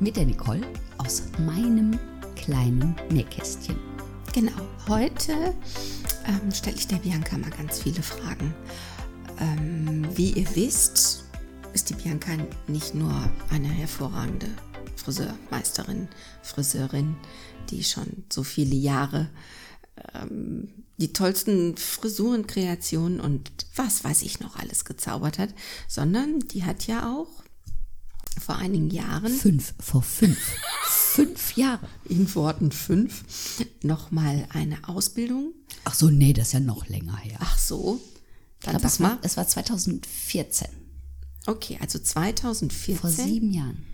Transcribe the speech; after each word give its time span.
Mit 0.00 0.16
der 0.16 0.24
Nicole 0.24 0.62
aus 0.98 1.24
meinem 1.38 1.98
kleinen 2.34 2.96
Nähkästchen. 3.10 3.76
Genau, 4.32 4.52
heute 4.88 5.54
ähm, 6.26 6.50
stelle 6.52 6.76
ich 6.76 6.88
der 6.88 6.96
Bianca 6.96 7.36
mal 7.36 7.50
ganz 7.50 7.80
viele 7.80 8.02
Fragen. 8.02 8.54
Ähm, 9.38 10.08
wie 10.16 10.32
ihr 10.32 10.56
wisst, 10.56 11.24
ist 11.74 11.90
die 11.90 11.94
Bianca 11.94 12.32
nicht 12.66 12.94
nur 12.94 13.12
eine 13.50 13.68
hervorragende 13.68 14.48
Friseurmeisterin, 14.96 16.08
Friseurin, 16.42 17.16
die 17.70 17.84
schon 17.84 18.24
so 18.32 18.42
viele 18.42 18.76
Jahre 18.76 19.28
ähm, 20.14 20.68
die 20.96 21.12
tollsten 21.12 21.76
Frisurenkreationen 21.76 23.20
und 23.20 23.50
was 23.74 24.04
weiß 24.04 24.22
ich 24.22 24.40
noch 24.40 24.56
alles 24.56 24.84
gezaubert 24.84 25.38
hat, 25.38 25.50
sondern 25.88 26.40
die 26.40 26.64
hat 26.64 26.86
ja 26.86 27.10
auch 27.12 27.42
vor 28.40 28.56
einigen 28.56 28.90
Jahren. 28.90 29.32
Fünf, 29.32 29.74
vor 29.78 30.02
fünf. 30.02 30.38
fünf 30.86 31.56
Jahre. 31.56 31.86
In 32.08 32.32
Worten 32.34 32.72
fünf. 32.72 33.24
Nochmal 33.82 34.46
eine 34.50 34.88
Ausbildung. 34.88 35.52
Ach 35.84 35.94
so, 35.94 36.10
nee, 36.10 36.32
das 36.32 36.48
ist 36.48 36.52
ja 36.54 36.60
noch 36.60 36.88
länger 36.88 37.16
her. 37.16 37.38
Ach 37.40 37.58
so. 37.58 38.00
Dann 38.60 38.76
es, 38.76 39.00
war, 39.00 39.18
es 39.22 39.36
war 39.36 39.46
2014. 39.46 40.68
Okay, 41.46 41.78
also 41.80 41.98
2014. 41.98 42.96
Vor 42.96 43.10
sieben 43.10 43.52
Jahren. 43.52 43.86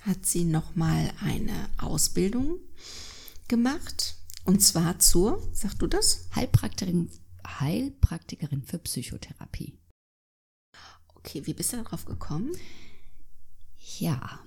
Hat 0.00 0.26
sie 0.26 0.44
nochmal 0.44 1.10
eine 1.20 1.68
Ausbildung 1.78 2.58
gemacht. 3.48 4.16
Und 4.44 4.60
zwar 4.62 4.98
zur, 4.98 5.42
sag 5.52 5.74
du 5.78 5.86
das? 5.86 6.28
Heilpraktikerin, 6.34 7.10
Heilpraktikerin 7.46 8.62
für 8.62 8.78
Psychotherapie. 8.78 9.74
Okay, 11.16 11.42
wie 11.44 11.52
bist 11.52 11.72
du 11.72 11.76
darauf 11.76 12.06
gekommen? 12.06 12.50
Ja, 13.98 14.40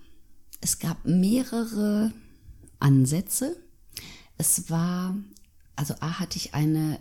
es 0.62 0.80
gab 0.80 1.06
mehrere 1.06 2.12
Ansätze. 2.80 3.58
Es 4.38 4.70
war, 4.70 5.16
also 5.76 5.96
A 6.00 6.20
hatte 6.20 6.38
ich 6.38 6.54
eine 6.54 7.00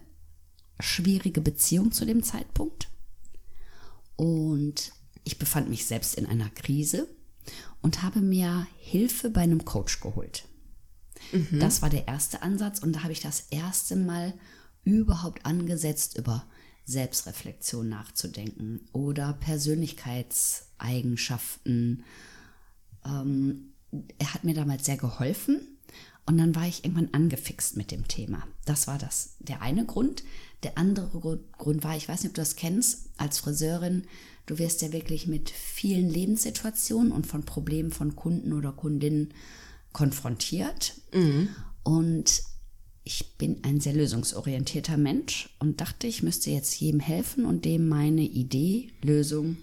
schwierige 0.80 1.40
Beziehung 1.40 1.92
zu 1.92 2.04
dem 2.04 2.22
Zeitpunkt 2.22 2.88
und 4.16 4.92
ich 5.24 5.38
befand 5.38 5.68
mich 5.68 5.86
selbst 5.86 6.16
in 6.16 6.26
einer 6.26 6.50
Krise 6.50 7.08
und 7.80 8.02
habe 8.02 8.20
mir 8.20 8.66
Hilfe 8.78 9.30
bei 9.30 9.42
einem 9.42 9.64
Coach 9.64 10.00
geholt. 10.00 10.44
Mhm. 11.32 11.60
Das 11.60 11.82
war 11.82 11.90
der 11.90 12.08
erste 12.08 12.42
Ansatz 12.42 12.80
und 12.80 12.92
da 12.94 13.02
habe 13.02 13.12
ich 13.12 13.20
das 13.20 13.46
erste 13.50 13.96
Mal 13.96 14.34
überhaupt 14.84 15.46
angesetzt, 15.46 16.18
über 16.18 16.46
Selbstreflexion 16.84 17.88
nachzudenken 17.88 18.88
oder 18.92 19.34
Persönlichkeitseigenschaften. 19.34 22.04
Ähm, 23.04 23.72
er 24.18 24.34
hat 24.34 24.44
mir 24.44 24.54
damals 24.54 24.86
sehr 24.86 24.96
geholfen 24.96 25.60
und 26.26 26.38
dann 26.38 26.54
war 26.54 26.66
ich 26.66 26.84
irgendwann 26.84 27.12
angefixt 27.12 27.76
mit 27.76 27.90
dem 27.90 28.08
Thema. 28.08 28.46
Das 28.64 28.86
war 28.86 28.98
das 28.98 29.36
der 29.40 29.60
eine 29.60 29.84
Grund. 29.84 30.22
Der 30.62 30.78
andere 30.78 31.40
Grund 31.58 31.82
war, 31.82 31.96
ich 31.96 32.08
weiß 32.08 32.22
nicht, 32.22 32.30
ob 32.30 32.34
du 32.34 32.40
das 32.40 32.56
kennst, 32.56 33.10
als 33.16 33.40
Friseurin, 33.40 34.04
du 34.46 34.58
wirst 34.58 34.82
ja 34.82 34.92
wirklich 34.92 35.26
mit 35.26 35.50
vielen 35.50 36.08
Lebenssituationen 36.08 37.12
und 37.12 37.26
von 37.26 37.44
Problemen 37.44 37.90
von 37.90 38.14
Kunden 38.14 38.52
oder 38.52 38.72
Kundinnen 38.72 39.34
konfrontiert. 39.92 40.94
Mhm. 41.12 41.48
Und 41.82 42.44
ich 43.04 43.36
bin 43.36 43.64
ein 43.64 43.80
sehr 43.80 43.94
lösungsorientierter 43.94 44.96
Mensch 44.96 45.48
und 45.58 45.80
dachte, 45.80 46.06
ich 46.06 46.22
müsste 46.22 46.50
jetzt 46.50 46.78
jedem 46.80 47.00
helfen 47.00 47.44
und 47.44 47.64
dem 47.64 47.88
meine 47.88 48.22
Idee, 48.22 48.90
Lösung, 49.02 49.56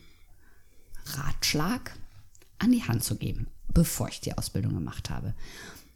Ratschlag 1.05 1.97
an 2.59 2.71
die 2.71 2.83
Hand 2.83 3.03
zu 3.03 3.15
geben, 3.15 3.47
bevor 3.73 4.09
ich 4.09 4.19
die 4.19 4.37
Ausbildung 4.37 4.73
gemacht 4.73 5.09
habe. 5.09 5.33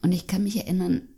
Und 0.02 0.14
ich 0.14 0.28
kann 0.28 0.44
mich 0.44 0.58
erinnern, 0.58 1.10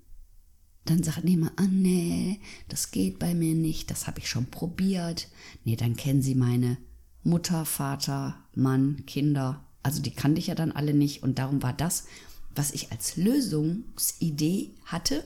dann 0.86 1.04
sagt 1.04 1.28
jemand, 1.28 1.60
ah 1.60 1.68
nee, 1.70 2.40
das 2.70 2.92
geht 2.92 3.20
bei 3.20 3.34
mir 3.34 3.56
nicht, 3.56 3.90
das 3.92 4.08
habe 4.08 4.20
ich 4.20 4.30
schon 4.30 4.46
probiert. 4.48 5.28
Nee, 5.64 5.76
dann 5.76 5.96
kennen 5.96 6.22
Sie 6.22 6.36
meine 6.36 6.78
Mutter, 7.24 7.66
Vater, 7.66 8.38
Mann, 8.54 9.04
Kinder. 9.08 9.64
Also 9.84 10.02
die 10.02 10.12
kannte 10.12 10.40
ich 10.40 10.48
ja 10.48 10.56
dann 10.56 10.72
alle 10.72 10.94
nicht 10.94 11.24
und 11.24 11.40
darum 11.40 11.62
war 11.64 11.74
das, 11.74 12.06
was 12.54 12.72
ich 12.72 12.92
als 12.92 13.18
Lösungsidee 13.18 14.72
hatte, 14.86 15.24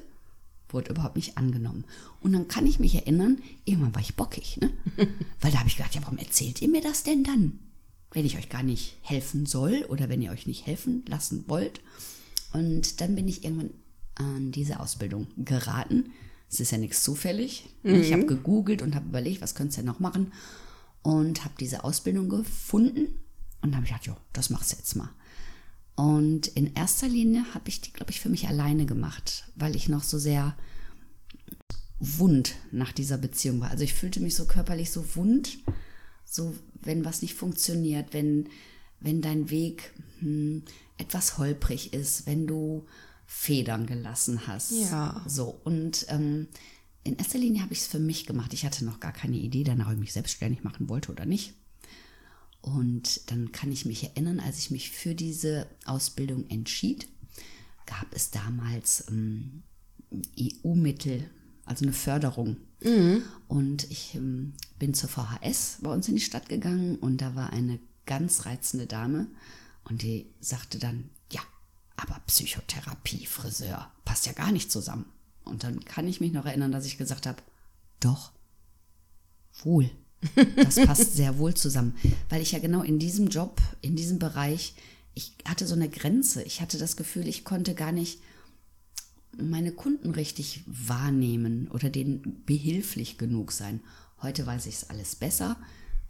wurde 0.70 0.92
überhaupt 0.92 1.16
nicht 1.16 1.38
angenommen. 1.38 1.86
Und 2.22 2.34
dann 2.34 2.48
kann 2.48 2.66
ich 2.66 2.80
mich 2.80 2.96
erinnern, 2.96 3.42
irgendwann 3.66 3.96
war 3.96 4.02
ich 4.02 4.16
bockig, 4.16 4.58
ne? 4.58 4.72
Weil 5.42 5.52
da 5.52 5.60
habe 5.60 5.70
ich 5.70 5.78
gedacht, 5.78 5.96
ja, 5.96 6.02
warum 6.02 6.18
erzählt 6.18 6.62
ihr 6.62 6.70
mir 6.70 6.82
das 6.82 7.04
denn 7.04 7.24
dann? 7.24 7.60
Wenn 8.12 8.26
ich 8.26 8.38
euch 8.38 8.50
gar 8.50 8.64
nicht 8.64 8.98
helfen 9.02 9.46
soll 9.46 9.86
oder 9.90 10.10
wenn 10.10 10.22
ihr 10.22 10.32
euch 10.32 10.48
nicht 10.48 10.66
helfen 10.66 11.04
lassen 11.08 11.46
wollt. 11.48 11.82
Und 12.54 13.02
dann 13.02 13.16
bin 13.16 13.28
ich 13.28 13.44
irgendwann 13.44 13.72
an 14.16 14.52
diese 14.52 14.80
Ausbildung 14.80 15.28
geraten. 15.38 16.12
Es 16.52 16.60
ist 16.60 16.72
ja 16.72 16.78
nichts 16.78 17.04
zufällig. 17.04 17.66
Mhm. 17.84 17.96
Ich 17.96 18.12
habe 18.12 18.26
gegoogelt 18.26 18.82
und 18.82 18.96
habe 18.96 19.08
überlegt, 19.08 19.42
was 19.42 19.56
könntest 19.56 19.78
du 19.78 19.82
denn 19.82 19.92
noch 19.92 20.00
machen? 20.00 20.34
Und 21.02 21.44
habe 21.44 21.54
diese 21.60 21.84
Ausbildung 21.84 22.28
gefunden 22.28 23.20
und 23.62 23.76
habe 23.76 23.86
ich 23.86 23.92
gedacht, 23.92 24.08
ja, 24.08 24.18
das 24.34 24.50
machst 24.50 24.72
du 24.72 24.78
jetzt 24.78 24.96
mal. 24.96 25.10
Und 26.00 26.48
in 26.48 26.76
erster 26.76 27.10
Linie 27.10 27.44
habe 27.54 27.68
ich 27.68 27.82
die, 27.82 27.92
glaube 27.92 28.12
ich, 28.12 28.22
für 28.22 28.30
mich 28.30 28.48
alleine 28.48 28.86
gemacht, 28.86 29.44
weil 29.56 29.76
ich 29.76 29.90
noch 29.90 30.04
so 30.04 30.18
sehr 30.18 30.56
wund 32.00 32.56
nach 32.72 32.94
dieser 32.94 33.18
Beziehung 33.18 33.60
war. 33.60 33.70
Also 33.70 33.84
ich 33.84 33.94
fühlte 33.94 34.22
mich 34.22 34.34
so 34.34 34.46
körperlich 34.46 34.92
so 34.92 35.04
wund, 35.18 35.58
so 36.24 36.56
wenn 36.82 37.04
was 37.04 37.22
nicht 37.22 37.34
funktioniert, 37.34 38.14
wenn, 38.14 38.48
wenn 39.02 39.22
dein 39.22 39.50
Weg 39.50 39.92
hm, 40.20 40.64
etwas 40.98 41.38
holprig 41.38 41.92
ist, 41.92 42.26
wenn 42.26 42.48
du 42.48 42.86
Federn 43.26 43.86
gelassen 43.86 44.48
hast. 44.48 44.72
Ja. 44.72 45.22
So. 45.28 45.60
Und 45.66 46.06
ähm, 46.08 46.48
in 47.04 47.18
erster 47.18 47.40
Linie 47.40 47.62
habe 47.62 47.74
ich 47.74 47.80
es 47.80 47.88
für 47.88 48.00
mich 48.00 48.26
gemacht. 48.26 48.54
Ich 48.54 48.64
hatte 48.64 48.86
noch 48.86 49.02
gar 49.02 49.12
keine 49.12 49.36
Idee 49.36 49.66
danach, 49.66 49.88
ob 49.88 49.96
ich 49.96 50.00
mich 50.00 50.14
selbstständig 50.14 50.64
machen 50.64 50.88
wollte 50.88 51.12
oder 51.12 51.26
nicht. 51.26 51.56
Und 52.62 53.32
dann 53.32 53.52
kann 53.52 53.72
ich 53.72 53.86
mich 53.86 54.04
erinnern, 54.04 54.40
als 54.40 54.58
ich 54.60 54.72
mich 54.72 54.92
für 54.92 55.16
diese 55.16 55.68
Ausbildung 55.86 56.50
entschied, 56.50 57.08
gab 57.86 58.14
es 58.14 58.32
damals 58.32 59.06
ähm, 59.10 59.64
EU-Mittel, 60.38 61.30
also 61.66 61.86
eine 61.86 61.94
Förderung. 61.94 62.58
Mhm. 62.82 63.24
Und 63.48 63.90
ich 63.90 64.16
ähm, 64.16 64.54
bin 64.78 64.94
zur 64.94 65.10
VHS 65.10 65.80
bei 65.82 65.92
uns 65.92 66.08
in 66.08 66.16
die 66.16 66.22
Stadt 66.22 66.50
gegangen 66.50 66.98
und 66.98 67.20
da 67.20 67.36
war 67.36 67.52
eine 67.52 67.80
ganz 68.06 68.46
reizende 68.46 68.88
Dame 68.88 69.28
und 69.84 70.02
die 70.02 70.28
sagte 70.40 70.80
dann, 70.80 71.10
ja, 71.32 71.42
aber 71.96 72.22
Psychotherapie, 72.28 73.26
Friseur, 73.26 73.92
passt 74.06 74.26
ja 74.26 74.34
gar 74.34 74.52
nicht 74.52 74.72
zusammen. 74.72 75.06
Und 75.44 75.64
dann 75.64 75.84
kann 75.84 76.08
ich 76.08 76.22
mich 76.22 76.32
noch 76.32 76.46
erinnern, 76.46 76.72
dass 76.72 76.86
ich 76.86 76.98
gesagt 76.98 77.26
habe, 77.26 77.42
doch, 78.00 78.32
wohl. 79.64 79.90
Das 80.56 80.76
passt 80.76 81.16
sehr 81.16 81.38
wohl 81.38 81.54
zusammen, 81.54 81.96
weil 82.30 82.42
ich 82.42 82.52
ja 82.52 82.60
genau 82.60 82.82
in 82.82 83.00
diesem 83.00 83.28
Job, 83.28 83.62
in 83.82 83.96
diesem 83.96 84.20
Bereich, 84.20 84.74
ich 85.14 85.34
hatte 85.46 85.66
so 85.66 85.76
eine 85.76 85.90
Grenze. 85.90 86.44
Ich 86.44 86.62
hatte 86.62 86.78
das 86.78 86.96
Gefühl, 86.96 87.28
ich 87.28 87.44
konnte 87.44 87.74
gar 87.74 87.92
nicht 87.92 88.20
meine 89.38 89.72
Kunden 89.72 90.12
richtig 90.12 90.64
wahrnehmen 90.66 91.68
oder 91.70 91.90
denen 91.90 92.44
behilflich 92.46 93.18
genug 93.18 93.52
sein. 93.52 93.82
Heute 94.22 94.46
weiß 94.46 94.66
ich 94.66 94.76
es 94.76 94.90
alles 94.90 95.16
besser, 95.16 95.58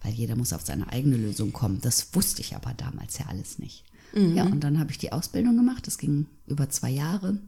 weil 0.01 0.13
jeder 0.13 0.35
muss 0.35 0.53
auf 0.53 0.65
seine 0.65 0.91
eigene 0.91 1.17
Lösung 1.17 1.53
kommen. 1.53 1.81
Das 1.81 2.13
wusste 2.13 2.41
ich 2.41 2.55
aber 2.55 2.73
damals 2.73 3.17
ja 3.17 3.27
alles 3.27 3.59
nicht. 3.59 3.83
Mhm. 4.13 4.35
Ja, 4.35 4.43
und 4.45 4.61
dann 4.61 4.79
habe 4.79 4.91
ich 4.91 4.97
die 4.97 5.11
Ausbildung 5.11 5.55
gemacht. 5.55 5.85
Das 5.85 5.97
ging 5.97 6.25
über 6.47 6.69
zwei 6.69 6.89
Jahre. 6.89 7.39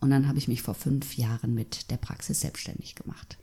Und 0.00 0.10
dann 0.10 0.28
habe 0.28 0.38
ich 0.38 0.46
mich 0.46 0.62
vor 0.62 0.74
fünf 0.74 1.16
Jahren 1.16 1.54
mit 1.54 1.90
der 1.90 1.96
Praxis 1.96 2.40
selbstständig 2.40 2.94
gemacht. 2.94 3.36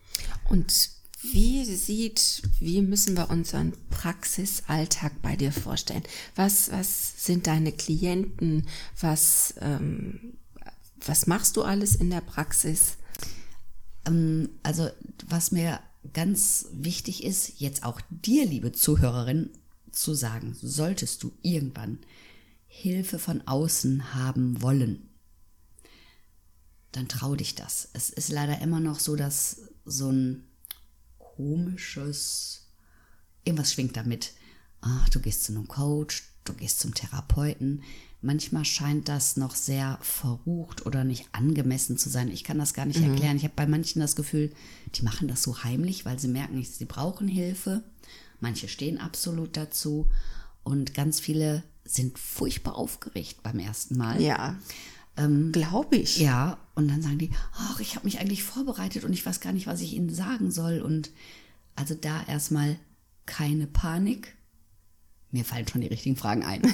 Und 0.48 0.90
wie 1.34 1.66
sieht, 1.66 2.44
wie 2.60 2.82
müssen 2.82 3.16
wir 3.16 3.30
unseren 3.30 3.74
Praxisalltag 3.90 5.22
bei 5.22 5.36
dir 5.36 5.52
vorstellen? 5.52 6.04
Was, 6.36 6.72
was 6.72 7.26
sind 7.26 7.48
deine 7.48 7.72
Klienten? 7.72 8.68
Was, 9.00 9.56
ähm, 9.62 10.38
was 11.06 11.28
machst 11.28 11.58
du 11.58 11.64
alles 11.64 11.96
in 11.96 12.10
der 12.10 12.22
Praxis? 12.22 12.98
Ähm, 14.06 14.50
also, 14.64 14.90
was 15.28 15.52
mir 15.52 15.80
ganz 16.14 16.68
wichtig 16.72 17.24
ist, 17.24 17.60
jetzt 17.60 17.84
auch 17.84 18.02
dir, 18.10 18.46
liebe 18.46 18.72
Zuhörerin, 18.72 19.50
zu 19.92 20.14
sagen, 20.14 20.56
solltest 20.62 21.24
du 21.24 21.32
irgendwann 21.42 22.00
Hilfe 22.68 23.20
von 23.20 23.42
außen 23.48 24.14
haben 24.14 24.62
wollen, 24.62 25.10
dann 26.92 27.08
trau 27.08 27.36
dich 27.36 27.56
das. 27.56 27.90
Es 27.94 28.10
ist 28.10 28.30
leider 28.30 28.62
immer 28.62 28.80
noch 28.80 29.00
so, 29.00 29.16
dass 29.16 29.62
so 29.86 30.12
ein 30.12 30.44
komisches, 31.36 32.68
irgendwas 33.44 33.74
schwingt 33.74 33.98
damit. 33.98 34.34
Ach, 34.82 35.10
du 35.10 35.20
gehst 35.20 35.44
zu 35.44 35.54
einem 35.54 35.68
Coach, 35.68 36.24
du 36.44 36.54
gehst 36.54 36.80
zum 36.80 36.94
Therapeuten. 36.94 37.84
Manchmal 38.22 38.66
scheint 38.66 39.08
das 39.08 39.38
noch 39.38 39.54
sehr 39.56 40.00
verrucht 40.02 40.86
oder 40.86 41.04
nicht 41.04 41.28
angemessen 41.32 41.98
zu 41.98 42.10
sein. 42.10 42.32
Ich 42.32 42.44
kann 42.44 42.58
das 42.58 42.74
gar 42.74 42.86
nicht 42.86 43.00
mhm. 43.00 43.12
erklären. 43.12 43.38
Ich 43.38 43.44
habe 43.44 43.54
bei 43.56 43.68
manchen 43.68 44.00
das 44.00 44.16
Gefühl, 44.16 44.52
die 44.96 45.04
machen 45.04 45.28
das 45.28 45.44
so 45.44 45.64
heimlich, 45.64 46.06
weil 46.06 46.20
sie 46.20 46.28
merken, 46.28 46.64
sie 46.64 46.86
brauchen 46.86 47.28
Hilfe. 47.28 47.84
Manche 48.40 48.68
stehen 48.68 48.98
absolut 48.98 49.56
dazu 49.58 50.08
und 50.64 50.94
ganz 50.94 51.20
viele 51.20 51.64
sind 51.86 52.18
furchtbar 52.18 52.76
aufgeregt 52.76 53.44
beim 53.44 53.60
ersten 53.60 53.98
Mal. 53.98 54.22
Ja. 54.22 54.58
Ähm, 55.18 55.52
Glaube 55.52 55.96
ich. 55.98 56.18
Ja, 56.18 56.58
und 56.76 56.90
dann 56.90 57.02
sagen 57.02 57.18
die, 57.18 57.32
ach, 57.54 57.80
ich 57.80 57.96
habe 57.96 58.06
mich 58.06 58.20
eigentlich 58.20 58.44
vorbereitet 58.44 59.04
und 59.04 59.14
ich 59.14 59.26
weiß 59.26 59.40
gar 59.40 59.54
nicht, 59.54 59.68
was 59.68 59.82
ich 59.82 59.94
ihnen 59.94 60.10
sagen 60.10 60.52
soll. 60.52 60.82
Und 60.82 61.12
also 61.76 61.96
da 61.96 62.24
erstmal 62.28 62.78
keine 63.26 63.68
Panik. 63.68 64.36
Mir 65.32 65.46
fallen 65.46 65.68
schon 65.68 65.82
die 65.82 65.88
richtigen 65.88 66.16
Fragen 66.16 66.44
ein. 66.44 66.62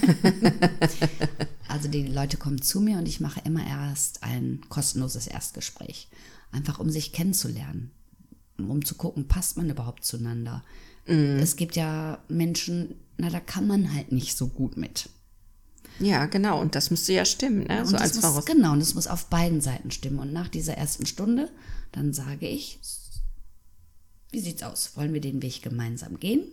also 1.68 1.88
die 1.88 2.06
Leute 2.06 2.38
kommen 2.38 2.62
zu 2.62 2.82
mir 2.82 2.98
und 2.98 3.08
ich 3.08 3.20
mache 3.20 3.42
immer 3.44 3.66
erst 3.66 4.24
ein 4.24 4.62
kostenloses 4.70 5.28
Erstgespräch. 5.28 6.10
Einfach 6.52 6.80
um 6.80 6.90
sich 6.90 7.14
kennenzulernen. 7.14 7.92
Um 8.58 8.86
zu 8.86 8.96
gucken, 8.96 9.28
passt 9.28 9.58
man 9.58 9.70
überhaupt 9.70 10.04
zueinander. 10.04 10.64
Mm. 11.08 11.40
Es 11.40 11.56
gibt 11.56 11.76
ja 11.76 12.20
Menschen, 12.28 12.96
na, 13.18 13.30
da 13.30 13.40
kann 13.40 13.66
man 13.66 13.94
halt 13.94 14.12
nicht 14.12 14.38
so 14.38 14.48
gut 14.48 14.78
mit. 14.78 15.10
Ja, 16.02 16.26
genau. 16.26 16.60
Und 16.60 16.76
das 16.76 16.90
müsste 16.90 17.14
ja 17.14 17.26
stimmen, 17.26 17.66
ne? 17.66 17.86
so 17.86 17.96
als 17.96 18.22
muss, 18.22 18.46
Genau, 18.46 18.74
und 18.74 18.80
das 18.80 18.96
muss 18.96 19.08
auf 19.08 19.28
beiden 19.28 19.62
Seiten 19.62 19.92
stimmen. 19.92 20.20
Und 20.20 20.34
nach 20.34 20.48
dieser 20.48 20.74
ersten 20.74 21.06
Stunde, 21.06 21.50
dann 21.92 22.14
sage 22.14 22.48
ich, 22.48 22.80
wie 24.32 24.40
sieht's 24.40 24.64
aus? 24.64 24.92
Wollen 24.96 25.14
wir 25.14 25.22
den 25.22 25.42
Weg 25.42 25.62
gemeinsam 25.62 26.20
gehen? 26.20 26.44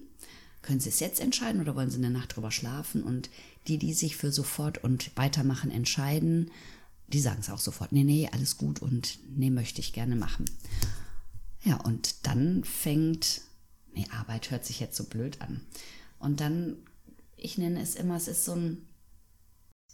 Können 0.62 0.80
Sie 0.80 0.88
es 0.88 1.00
jetzt 1.00 1.20
entscheiden 1.20 1.60
oder 1.60 1.76
wollen 1.76 1.90
Sie 1.90 1.98
eine 1.98 2.10
Nacht 2.10 2.36
drüber 2.36 2.50
schlafen? 2.50 3.02
Und 3.02 3.30
die, 3.68 3.78
die 3.78 3.94
sich 3.94 4.16
für 4.16 4.32
sofort 4.32 4.78
und 4.84 5.16
weitermachen 5.16 5.70
entscheiden, 5.70 6.50
die 7.06 7.20
sagen 7.20 7.38
es 7.40 7.50
auch 7.50 7.60
sofort. 7.60 7.92
Nee, 7.92 8.04
nee, 8.04 8.28
alles 8.30 8.58
gut 8.58 8.82
und 8.82 9.18
nee, 9.34 9.50
möchte 9.50 9.80
ich 9.80 9.92
gerne 9.92 10.16
machen. 10.16 10.44
Ja, 11.62 11.76
und 11.76 12.26
dann 12.26 12.64
fängt, 12.64 13.40
nee, 13.94 14.06
Arbeit 14.10 14.50
hört 14.50 14.66
sich 14.66 14.80
jetzt 14.80 14.96
so 14.96 15.04
blöd 15.04 15.40
an. 15.40 15.60
Und 16.18 16.40
dann, 16.40 16.76
ich 17.36 17.56
nenne 17.56 17.80
es 17.80 17.94
immer, 17.94 18.16
es 18.16 18.28
ist 18.28 18.44
so 18.44 18.52
ein 18.52 18.87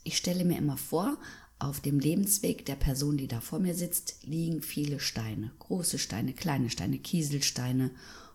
ich 0.05 0.17
stelle 0.17 0.45
mir 0.45 0.59
immer 0.59 0.77
vor, 0.77 1.19
auf 1.59 1.81
dem 1.81 1.99
Lebensweg 1.99 2.67
der 2.67 2.75
Person, 2.75 3.17
die 3.17 3.29
da 3.29 3.41
vor 3.41 3.59
mir 3.59 3.75
sitzt, 3.75 4.19
liegen 4.23 4.61
viele 4.61 5.01
Steine. 5.01 5.51
Große 5.61 5.99
Steine, 5.99 6.33
kleine 6.33 6.71
Steine, 6.71 6.99
Kieselsteine. 6.99 7.91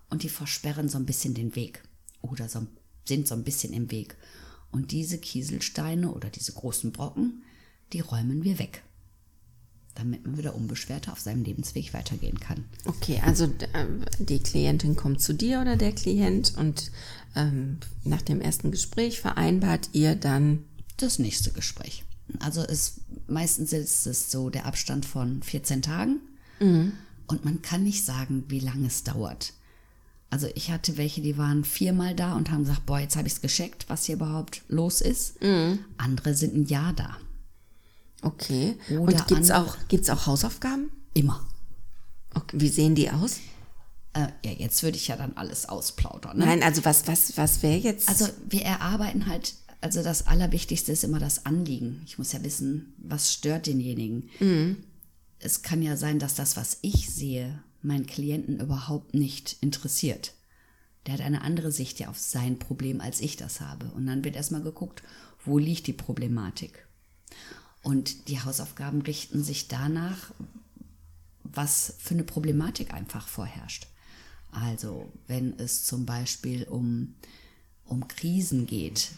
Und 0.10 0.24
die 0.24 0.30
versperren 0.30 0.90
so 0.90 0.98
ein 0.98 1.06
bisschen 1.06 1.36
den 1.36 1.56
Weg. 1.56 1.84
Oder 2.22 2.50
so, 2.50 2.66
sind 3.06 3.28
so 3.28 3.36
ein 3.36 3.44
bisschen 3.44 3.74
im 3.74 3.92
Weg. 3.92 4.16
Und 4.72 4.92
diese 4.92 5.20
Kieselsteine 5.20 6.12
oder 6.12 6.30
diese 6.30 6.54
großen 6.54 6.92
Brocken, 6.92 7.44
die 7.94 8.00
räumen 8.00 8.44
wir 8.44 8.58
weg. 8.58 8.84
Damit 9.96 10.26
man 10.26 10.38
wieder 10.38 10.56
unbeschwerter 10.56 11.12
auf 11.12 11.20
seinem 11.20 11.44
Lebensweg 11.44 11.94
weitergehen 11.94 12.40
kann. 12.40 12.66
Okay, 12.86 13.22
also 13.24 13.46
äh, 13.46 13.86
die 14.20 14.40
Klientin 14.40 14.96
kommt 14.96 15.22
zu 15.22 15.34
dir 15.34 15.60
oder 15.62 15.76
der 15.76 15.92
Klient 15.92 16.54
und 16.58 16.92
ähm, 17.36 17.80
nach 18.04 18.22
dem 18.22 18.40
ersten 18.40 18.72
Gespräch 18.72 19.20
vereinbart 19.20 19.90
ihr 19.94 20.16
dann 20.16 20.64
das 21.02 21.20
nächste 21.20 21.52
Gespräch. 21.52 22.04
Also 22.40 22.64
ist, 22.64 23.02
meistens 23.28 23.74
ist 23.74 24.06
es 24.06 24.32
so 24.32 24.50
der 24.50 24.66
Abstand 24.66 25.06
von 25.06 25.42
14 25.42 25.82
Tagen 25.82 26.20
mhm. 26.60 26.94
und 27.28 27.46
man 27.46 27.62
kann 27.62 27.84
nicht 27.84 28.06
sagen, 28.06 28.46
wie 28.48 28.60
lange 28.60 28.88
es 28.88 29.04
dauert. 29.04 29.54
Also 30.30 30.48
ich 30.54 30.70
hatte 30.70 30.98
welche, 30.98 31.22
die 31.22 31.38
waren 31.38 31.64
viermal 31.64 32.14
da 32.16 32.36
und 32.36 32.52
haben 32.52 32.64
gesagt, 32.64 32.86
boah, 32.86 33.00
jetzt 33.00 33.16
habe 33.16 33.28
ich 33.28 33.34
es 33.34 33.42
gescheckt, 33.42 33.86
was 33.88 34.06
hier 34.06 34.16
überhaupt 34.16 34.62
los 34.68 35.02
ist. 35.02 35.42
Mhm. 35.42 35.80
Andere 35.98 36.36
sind 36.36 36.56
ein 36.56 36.66
Jahr 36.68 36.94
da. 36.94 37.18
Okay. 38.22 38.78
Oder 38.92 39.02
und 39.02 39.28
gibt 39.28 39.42
es 39.42 39.52
auch, 39.52 39.76
gibt's 39.88 40.10
auch 40.10 40.28
Hausaufgaben? 40.28 40.92
Immer. 41.14 41.48
Okay. 42.36 42.58
Wie 42.60 42.70
sehen 42.70 42.94
die 42.94 43.10
aus? 43.10 43.38
Äh, 44.14 44.28
ja, 44.46 44.52
jetzt 44.52 44.84
würde 44.84 44.98
ich 44.98 45.08
ja 45.08 45.16
dann 45.16 45.34
alles 45.36 45.68
ausplaudern. 45.68 46.38
Ne? 46.38 46.46
Nein, 46.46 46.64
also 46.64 46.84
was, 46.86 47.08
was, 47.08 47.38
was 47.38 47.64
wäre 47.64 47.78
jetzt? 47.78 48.10
Also 48.10 48.28
wir 48.50 48.64
erarbeiten 48.64 49.26
halt 49.28 49.54
also 49.82 50.04
das 50.04 50.28
Allerwichtigste 50.28 50.92
ist 50.92 51.04
immer 51.04 51.20
das 51.20 51.46
Anliegen. 51.46 52.02
Ich 52.06 52.18
muss 52.18 52.34
ja 52.34 52.44
wissen, 52.44 52.94
was 52.98 53.34
stört 53.34 53.68
denjenigen. 53.68 54.30
Mhm. 54.40 54.84
Es 55.40 55.62
kann 55.62 55.82
ja 55.82 55.96
sein, 55.96 56.20
dass 56.20 56.36
das, 56.36 56.58
was 56.58 56.80
ich 56.82 57.10
sehe, 57.10 57.64
meinen 57.82 58.06
Klienten 58.06 58.60
überhaupt 58.60 59.14
nicht 59.14 59.58
interessiert. 59.62 60.34
Der 61.06 61.14
hat 61.14 61.22
eine 61.22 61.42
andere 61.42 61.72
Sicht 61.72 62.00
ja 62.00 62.10
auf 62.10 62.20
sein 62.20 62.60
Problem, 62.60 63.00
als 63.00 63.22
ich 63.22 63.38
das 63.38 63.62
habe. 63.62 63.86
Und 63.92 64.06
dann 64.06 64.24
wird 64.26 64.36
erstmal 64.36 64.62
geguckt, 64.62 65.02
wo 65.46 65.58
liegt 65.58 65.88
die 65.88 65.94
Problematik. 65.94 66.86
Und 67.82 68.28
die 68.28 68.42
Hausaufgaben 68.42 69.02
richten 69.02 69.44
sich 69.44 69.70
danach, 69.70 70.34
was 71.44 71.96
für 72.00 72.16
eine 72.16 72.26
Problematik 72.26 72.94
einfach 72.94 73.28
vorherrscht. 73.28 73.88
Also 74.52 75.12
wenn 75.28 75.58
es 75.58 75.86
zum 75.86 76.06
Beispiel 76.06 76.66
um, 76.66 77.16
um 77.86 78.08
Krisen 78.08 78.66
geht, 78.66 79.12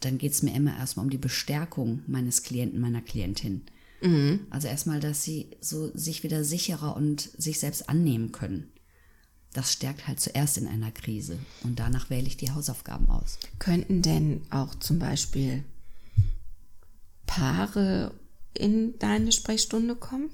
dann 0.00 0.18
geht 0.18 0.32
es 0.32 0.42
mir 0.42 0.54
immer 0.54 0.76
erstmal 0.76 1.04
um 1.04 1.10
die 1.10 1.18
Bestärkung 1.18 2.02
meines 2.06 2.42
Klienten, 2.42 2.80
meiner 2.80 3.02
Klientin. 3.02 3.62
Mhm. 4.00 4.40
Also 4.50 4.68
erstmal, 4.68 5.00
dass 5.00 5.22
sie 5.22 5.48
so 5.60 5.90
sich 5.96 6.22
wieder 6.22 6.44
sicherer 6.44 6.96
und 6.96 7.20
sich 7.36 7.58
selbst 7.58 7.88
annehmen 7.88 8.32
können. 8.32 8.68
Das 9.52 9.72
stärkt 9.72 10.06
halt 10.06 10.20
zuerst 10.20 10.58
in 10.58 10.68
einer 10.68 10.92
Krise 10.92 11.38
und 11.64 11.80
danach 11.80 12.10
wähle 12.10 12.26
ich 12.26 12.36
die 12.36 12.50
Hausaufgaben 12.50 13.08
aus. 13.08 13.38
Könnten 13.58 14.02
denn 14.02 14.42
auch 14.50 14.74
zum 14.76 14.98
Beispiel 14.98 15.64
Paare 17.26 18.12
in 18.54 18.98
deine 18.98 19.32
Sprechstunde 19.32 19.96
kommen? 19.96 20.30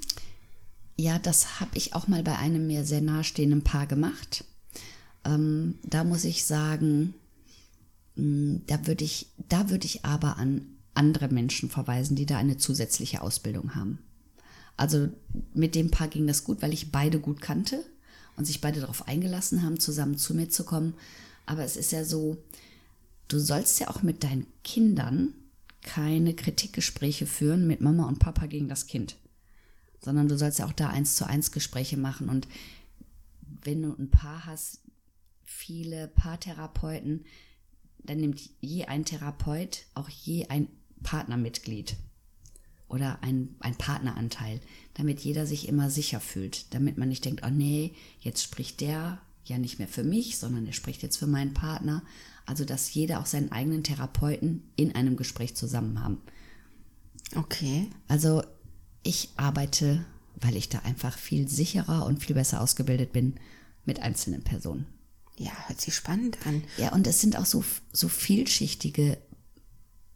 Ja, 0.96 1.19
das 1.19 1.61
habe 1.61 1.76
ich 1.76 1.94
auch 1.94 2.06
mal 2.06 2.22
bei 2.22 2.38
einem 2.38 2.66
mir 2.66 2.84
sehr 2.84 3.00
nahestehenden 3.00 3.62
Paar 3.62 3.87
gemacht. 3.87 4.44
Ähm, 5.25 5.78
da 5.82 6.05
muss 6.05 6.25
ich 6.25 6.44
sagen, 6.44 7.14
da 8.16 8.87
würde 8.87 9.05
ich, 9.05 9.28
da 9.49 9.70
würde 9.70 9.87
ich 9.87 10.05
aber 10.05 10.37
an 10.37 10.66
andere 10.94 11.28
Menschen 11.28 11.69
verweisen, 11.69 12.14
die 12.14 12.26
da 12.26 12.38
eine 12.38 12.56
zusätzliche 12.56 13.23
Ausbildung 13.23 13.75
haben. 13.75 13.99
Also 14.76 15.09
mit 15.52 15.75
dem 15.75 15.90
Paar 15.90 16.09
ging 16.09 16.26
das 16.26 16.44
gut, 16.44 16.62
weil 16.62 16.73
ich 16.73 16.92
beide 16.92 17.18
gut 17.21 17.40
kannte 17.40 17.85
und 18.37 18.44
sich 18.44 18.61
beide 18.61 18.80
darauf 18.80 19.09
eingelassen 19.09 19.62
haben, 19.62 19.80
zusammen 19.80 20.18
zu 20.18 20.35
mir 20.35 20.49
zu 20.49 20.64
kommen. 20.64 20.94
Aber 21.47 21.64
es 21.64 21.76
ist 21.76 21.92
ja 21.92 22.04
so, 22.04 22.37
du 23.28 23.38
sollst 23.38 23.80
ja 23.80 23.88
auch 23.88 24.02
mit 24.02 24.25
deinen 24.25 24.47
Kindern 24.62 25.35
keine 25.83 26.35
Kritikgespräche 26.35 27.26
führen 27.26 27.66
mit 27.66 27.80
Mama 27.80 28.09
und 28.09 28.18
Papa 28.18 28.47
gegen 28.47 28.68
das 28.68 28.87
Kind, 28.87 29.16
sondern 30.00 30.28
du 30.28 30.38
sollst 30.38 30.59
ja 30.59 30.66
auch 30.66 30.73
da 30.73 30.88
eins 30.88 31.16
zu 31.16 31.26
eins 31.26 31.52
Gespräche 31.52 31.97
machen. 31.97 32.28
Und 32.28 32.49
wenn 33.62 33.83
du 33.83 33.94
ein 33.97 34.11
Paar 34.11 34.47
hast, 34.47 34.80
viele 35.44 36.09
Paartherapeuten, 36.09 37.25
dann 38.04 38.18
nimmt 38.18 38.40
je 38.61 38.84
ein 38.84 39.04
Therapeut 39.04 39.87
auch 39.94 40.08
je 40.08 40.46
ein 40.49 40.68
Partnermitglied 41.02 41.96
oder 42.88 43.23
ein, 43.23 43.56
ein 43.61 43.76
Partneranteil, 43.76 44.61
damit 44.94 45.20
jeder 45.20 45.46
sich 45.46 45.68
immer 45.68 45.90
sicher 45.90 46.20
fühlt, 46.20 46.73
damit 46.75 46.99
man 46.99 47.08
nicht 47.08 47.25
denkt, 47.25 47.42
oh 47.44 47.50
nee, 47.50 47.94
jetzt 48.20 48.42
spricht 48.42 48.80
der 48.80 49.20
ja 49.44 49.58
nicht 49.58 49.78
mehr 49.78 49.88
für 49.88 50.04
mich, 50.04 50.38
sondern 50.38 50.66
er 50.66 50.73
spricht 50.73 51.02
jetzt 51.02 51.16
für 51.16 51.26
meinen 51.26 51.54
Partner. 51.54 52.02
Also, 52.46 52.64
dass 52.64 52.92
jeder 52.92 53.20
auch 53.20 53.26
seinen 53.26 53.52
eigenen 53.52 53.82
Therapeuten 53.82 54.62
in 54.76 54.94
einem 54.94 55.16
Gespräch 55.16 55.56
zusammen 55.56 56.02
haben. 56.02 56.20
Okay. 57.37 57.88
Also, 58.08 58.42
ich 59.02 59.30
arbeite, 59.37 60.04
weil 60.37 60.56
ich 60.56 60.68
da 60.68 60.80
einfach 60.80 61.16
viel 61.16 61.49
sicherer 61.49 62.06
und 62.06 62.23
viel 62.23 62.34
besser 62.34 62.61
ausgebildet 62.61 63.12
bin 63.12 63.34
mit 63.84 64.00
einzelnen 64.00 64.42
Personen. 64.42 64.87
Ja, 65.37 65.53
hört 65.67 65.81
sich 65.81 65.95
spannend 65.95 66.38
an. 66.47 66.62
Ja, 66.76 66.93
und 66.93 67.07
es 67.07 67.21
sind 67.21 67.37
auch 67.37 67.47
so, 67.47 67.64
so 67.93 68.09
vielschichtige 68.09 69.19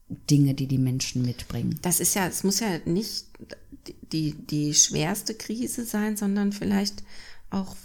Dinge, 0.09 0.55
die 0.55 0.67
die 0.67 0.79
Menschen 0.79 1.25
mitbringen. 1.25 1.79
Das 1.83 2.01
ist 2.01 2.15
ja, 2.15 2.27
es 2.27 2.45
muss 2.45 2.61
ja 2.61 2.79
nicht 2.85 3.27
die, 4.13 4.33
die 4.33 4.75
schwerste 4.75 5.35
Krise 5.35 5.85
sein, 5.85 6.17
sondern 6.17 6.53
vielleicht 6.53 7.03
auch, 7.51 7.77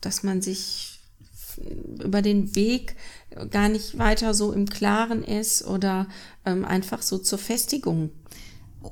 dass 0.00 0.22
man 0.22 0.42
sich 0.42 0.98
über 2.00 2.22
den 2.22 2.54
Weg 2.54 2.96
gar 3.50 3.68
nicht 3.68 3.98
weiter 3.98 4.32
so 4.32 4.52
im 4.52 4.68
Klaren 4.68 5.24
ist 5.24 5.64
oder 5.64 6.08
ähm, 6.44 6.64
einfach 6.64 7.02
so 7.02 7.18
zur 7.18 7.38
Festigung. 7.38 8.10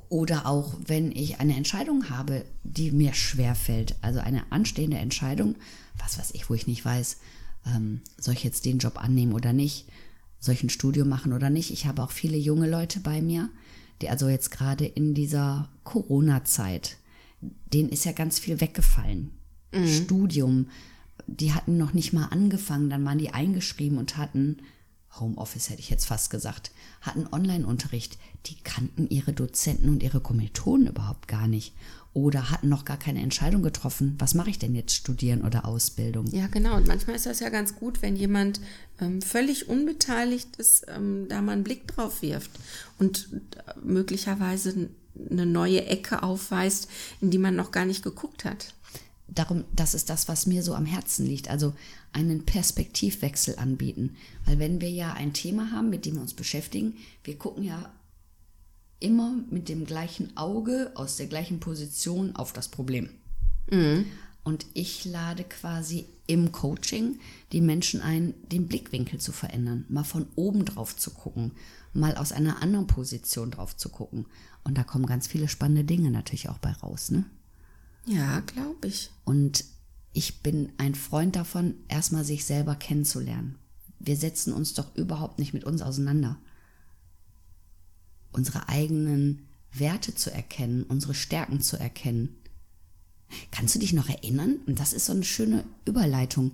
Oder 0.09 0.47
auch, 0.47 0.75
wenn 0.85 1.13
ich 1.13 1.39
eine 1.39 1.57
Entscheidung 1.57 2.11
habe, 2.11 2.45
die 2.65 2.91
mir 2.91 3.15
schwer 3.15 3.55
fällt, 3.55 3.95
also 4.03 4.19
eine 4.19 4.51
anstehende 4.51 4.99
Entscheidung, 4.99 5.55
was 5.97 6.19
weiß 6.19 6.33
ich, 6.33 6.51
wo 6.51 6.55
ich 6.55 6.67
nicht 6.67 6.85
weiß, 6.85 7.19
ähm, 7.67 8.01
soll 8.19 8.35
ich 8.35 8.45
jetzt 8.45 8.65
den 8.65 8.79
Job 8.79 9.03
annehmen 9.03 9.33
oder 9.33 9.53
nicht, 9.53 9.87
soll 10.39 10.55
ich 10.55 10.63
ein 10.63 10.71
Studium 10.71 11.09
machen 11.09 11.33
oder 11.33 11.51
nicht? 11.51 11.71
Ich 11.71 11.87
habe 11.87 12.03
auch 12.03 12.11
viele 12.11 12.37
junge 12.37 12.69
Leute 12.69 13.01
bei 13.01 13.21
mir, 13.21 13.51
die 14.01 14.09
also 14.09 14.29
jetzt 14.29 14.51
gerade 14.51 14.85
in 14.85 15.15
dieser 15.15 15.69
Corona-Zeit, 15.85 16.97
denen 17.73 17.89
ist 17.89 18.05
ja 18.05 18.13
ganz 18.13 18.39
viel 18.39 18.61
weggefallen. 18.61 19.31
Studium, 19.85 20.69
die 21.27 21.53
hatten 21.53 21.77
noch 21.77 21.93
nicht 21.93 22.13
mal 22.13 22.27
angefangen, 22.27 22.89
dann 22.89 23.05
waren 23.05 23.19
die 23.19 23.31
eingeschrieben 23.31 23.99
und 23.99 24.17
hatten 24.17 24.59
Homeoffice 25.21 25.71
hätte 25.71 25.81
ich 25.81 25.91
jetzt 25.91 26.07
fast 26.07 26.31
gesagt, 26.31 26.71
hatten 27.01 27.27
Online-Unterricht. 27.31 28.19
Die 28.47 28.57
kannten 28.57 29.09
ihre 29.09 29.33
Dozenten 29.33 29.89
und 29.89 30.03
ihre 30.03 30.21
Kommilitonen 30.21 30.89
überhaupt 30.89 31.29
gar 31.29 31.49
nicht. 31.49 31.75
Oder 32.13 32.51
hatten 32.51 32.71
noch 32.71 32.87
gar 32.87 32.97
keine 32.97 33.21
Entscheidung 33.21 33.63
getroffen, 33.63 34.15
was 34.19 34.33
mache 34.33 34.49
ich 34.49 34.59
denn 34.59 34.75
jetzt, 34.75 34.95
studieren 34.95 35.43
oder 35.43 35.67
Ausbildung? 35.67 36.27
Ja, 36.29 36.47
genau. 36.47 36.77
Und 36.77 36.87
manchmal 36.87 37.17
ist 37.17 37.27
das 37.27 37.41
ja 37.41 37.51
ganz 37.51 37.77
gut, 37.77 38.01
wenn 38.01 38.17
jemand 38.17 38.59
ähm, 39.01 39.21
völlig 39.21 39.69
unbeteiligt 39.69 40.57
ist, 40.57 40.87
ähm, 40.89 41.27
da 41.29 41.43
mal 41.43 41.53
einen 41.53 41.65
Blick 41.65 41.87
drauf 41.87 42.23
wirft 42.23 42.51
und 42.99 43.29
äh, 43.57 43.79
möglicherweise 43.85 44.89
eine 45.31 45.45
neue 45.45 45.85
Ecke 45.85 46.23
aufweist, 46.23 46.89
in 47.21 47.31
die 47.31 47.39
man 47.39 47.55
noch 47.55 47.71
gar 47.71 47.85
nicht 47.85 48.03
geguckt 48.03 48.47
hat. 48.47 48.73
Darum, 49.29 49.65
das 49.75 49.95
ist 49.95 50.09
das, 50.09 50.29
was 50.29 50.47
mir 50.47 50.63
so 50.63 50.75
am 50.75 50.87
Herzen 50.87 51.27
liegt. 51.27 51.49
Also 51.49 51.75
einen 52.13 52.47
Perspektivwechsel 52.47 53.57
anbieten. 53.59 54.17
Weil 54.45 54.59
wenn 54.59 54.81
wir 54.81 54.91
ja 54.91 55.13
ein 55.13 55.33
Thema 55.33 55.73
haben, 55.73 55.91
mit 55.91 56.07
dem 56.07 56.15
wir 56.15 56.23
uns 56.23 56.35
beschäftigen, 56.35 56.95
wir 57.25 57.37
gucken 57.37 57.65
ja 57.65 57.93
immer 59.01 59.37
mit 59.51 59.69
dem 59.69 59.85
gleichen 59.85 60.37
Auge 60.37 60.93
aus 60.95 61.17
der 61.17 61.27
gleichen 61.27 61.61
Position 61.61 62.35
auf 62.37 62.53
das 62.53 62.69
Problem. 62.69 63.11
Und 64.45 64.65
ich 64.75 65.05
lade 65.05 65.43
quasi 65.43 66.07
im 66.29 66.53
Coaching 66.53 67.19
die 67.51 67.61
Menschen 67.61 68.01
ein, 68.01 68.33
den 68.51 68.69
Blickwinkel 68.69 69.19
zu 69.19 69.33
verändern, 69.33 69.85
mal 69.89 70.05
von 70.05 70.27
oben 70.37 70.65
drauf 70.65 70.97
zu 70.97 71.11
gucken, 71.11 71.51
mal 71.93 72.15
aus 72.17 72.31
einer 72.31 72.63
anderen 72.63 72.87
Position 72.87 73.51
drauf 73.51 73.77
zu 73.77 73.89
gucken. 73.89 74.27
Und 74.63 74.79
da 74.79 74.85
kommen 74.85 75.07
ganz 75.07 75.27
viele 75.27 75.49
spannende 75.49 75.83
Dinge 75.85 76.13
natürlich 76.13 76.49
auch 76.49 76.59
bei 76.59 76.71
raus, 76.71 77.11
ne? 77.11 77.25
Ja, 78.07 78.41
glaube 78.41 78.89
ich. 78.89 79.11
Und 79.25 79.65
ich 80.13 80.43
bin 80.43 80.73
ein 80.79 80.95
Freund 80.95 81.37
davon, 81.37 81.75
erstmal 81.89 82.25
sich 82.25 82.45
selber 82.45 82.75
kennenzulernen. 82.75 83.59
Wir 83.99 84.17
setzen 84.17 84.53
uns 84.53 84.75
doch 84.75 84.95
überhaupt 84.95 85.39
nicht 85.39 85.53
mit 85.53 85.65
uns 85.65 85.83
auseinander. 85.83 86.39
Unsere 88.33 88.69
eigenen 88.69 89.47
Werte 89.73 90.15
zu 90.15 90.31
erkennen, 90.33 90.85
unsere 90.85 91.15
Stärken 91.15 91.61
zu 91.61 91.77
erkennen. 91.79 92.37
Kannst 93.51 93.75
du 93.75 93.79
dich 93.79 93.93
noch 93.93 94.09
erinnern? 94.09 94.61
Und 94.67 94.79
das 94.79 94.93
ist 94.93 95.07
so 95.07 95.13
eine 95.13 95.25
schöne 95.25 95.65
Überleitung. 95.85 96.53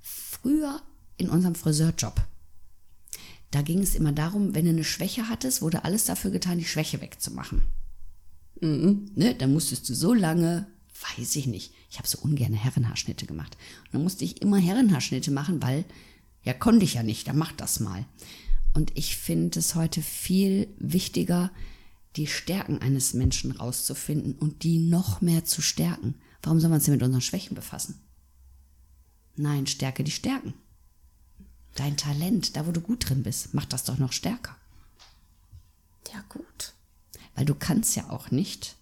Früher 0.00 0.80
in 1.16 1.28
unserem 1.28 1.54
Friseurjob, 1.54 2.22
da 3.50 3.62
ging 3.62 3.80
es 3.80 3.94
immer 3.94 4.12
darum, 4.12 4.54
wenn 4.54 4.64
du 4.64 4.70
eine 4.70 4.84
Schwäche 4.84 5.28
hattest, 5.28 5.62
wurde 5.62 5.84
alles 5.84 6.04
dafür 6.04 6.30
getan, 6.30 6.58
die 6.58 6.64
Schwäche 6.64 7.00
wegzumachen. 7.00 7.62
Ne? 8.60 9.34
Dann 9.38 9.52
musstest 9.52 9.88
du 9.88 9.94
so 9.94 10.14
lange, 10.14 10.66
weiß 11.18 11.36
ich 11.36 11.46
nicht, 11.46 11.72
ich 11.90 11.98
habe 11.98 12.08
so 12.08 12.18
ungerne 12.18 12.56
Herrenhaarschnitte 12.56 13.26
gemacht. 13.26 13.56
Und 13.84 13.94
dann 13.94 14.02
musste 14.02 14.24
ich 14.24 14.42
immer 14.42 14.58
Herrenhaarschnitte 14.58 15.30
machen, 15.30 15.62
weil, 15.62 15.84
ja, 16.42 16.52
konnte 16.52 16.84
ich 16.84 16.94
ja 16.94 17.02
nicht, 17.02 17.28
dann 17.28 17.38
mach 17.38 17.52
das 17.52 17.80
mal. 17.80 18.04
Und 18.72 18.96
ich 18.96 19.16
finde 19.16 19.58
es 19.58 19.74
heute 19.74 20.02
viel 20.02 20.68
wichtiger, 20.78 21.50
die 22.16 22.26
Stärken 22.26 22.78
eines 22.78 23.14
Menschen 23.14 23.52
rauszufinden 23.52 24.34
und 24.34 24.62
die 24.62 24.78
noch 24.78 25.20
mehr 25.20 25.44
zu 25.44 25.62
stärken. 25.62 26.14
Warum 26.42 26.60
soll 26.60 26.70
man 26.70 26.80
sich 26.80 26.90
mit 26.90 27.02
unseren 27.02 27.20
Schwächen 27.20 27.54
befassen? 27.54 28.00
Nein, 29.36 29.66
stärke 29.66 30.04
die 30.04 30.10
Stärken. 30.10 30.54
Dein 31.74 31.96
Talent, 31.96 32.56
da 32.56 32.66
wo 32.66 32.72
du 32.72 32.80
gut 32.80 33.08
drin 33.08 33.24
bist, 33.24 33.52
mach 33.52 33.64
das 33.64 33.84
doch 33.84 33.98
noch 33.98 34.12
stärker. 34.12 34.56
Ja, 36.12 36.24
gut. 36.28 36.74
Weil 37.34 37.44
du 37.44 37.54
kannst 37.54 37.96
ja 37.96 38.10
auch 38.10 38.30
nicht 38.30 38.76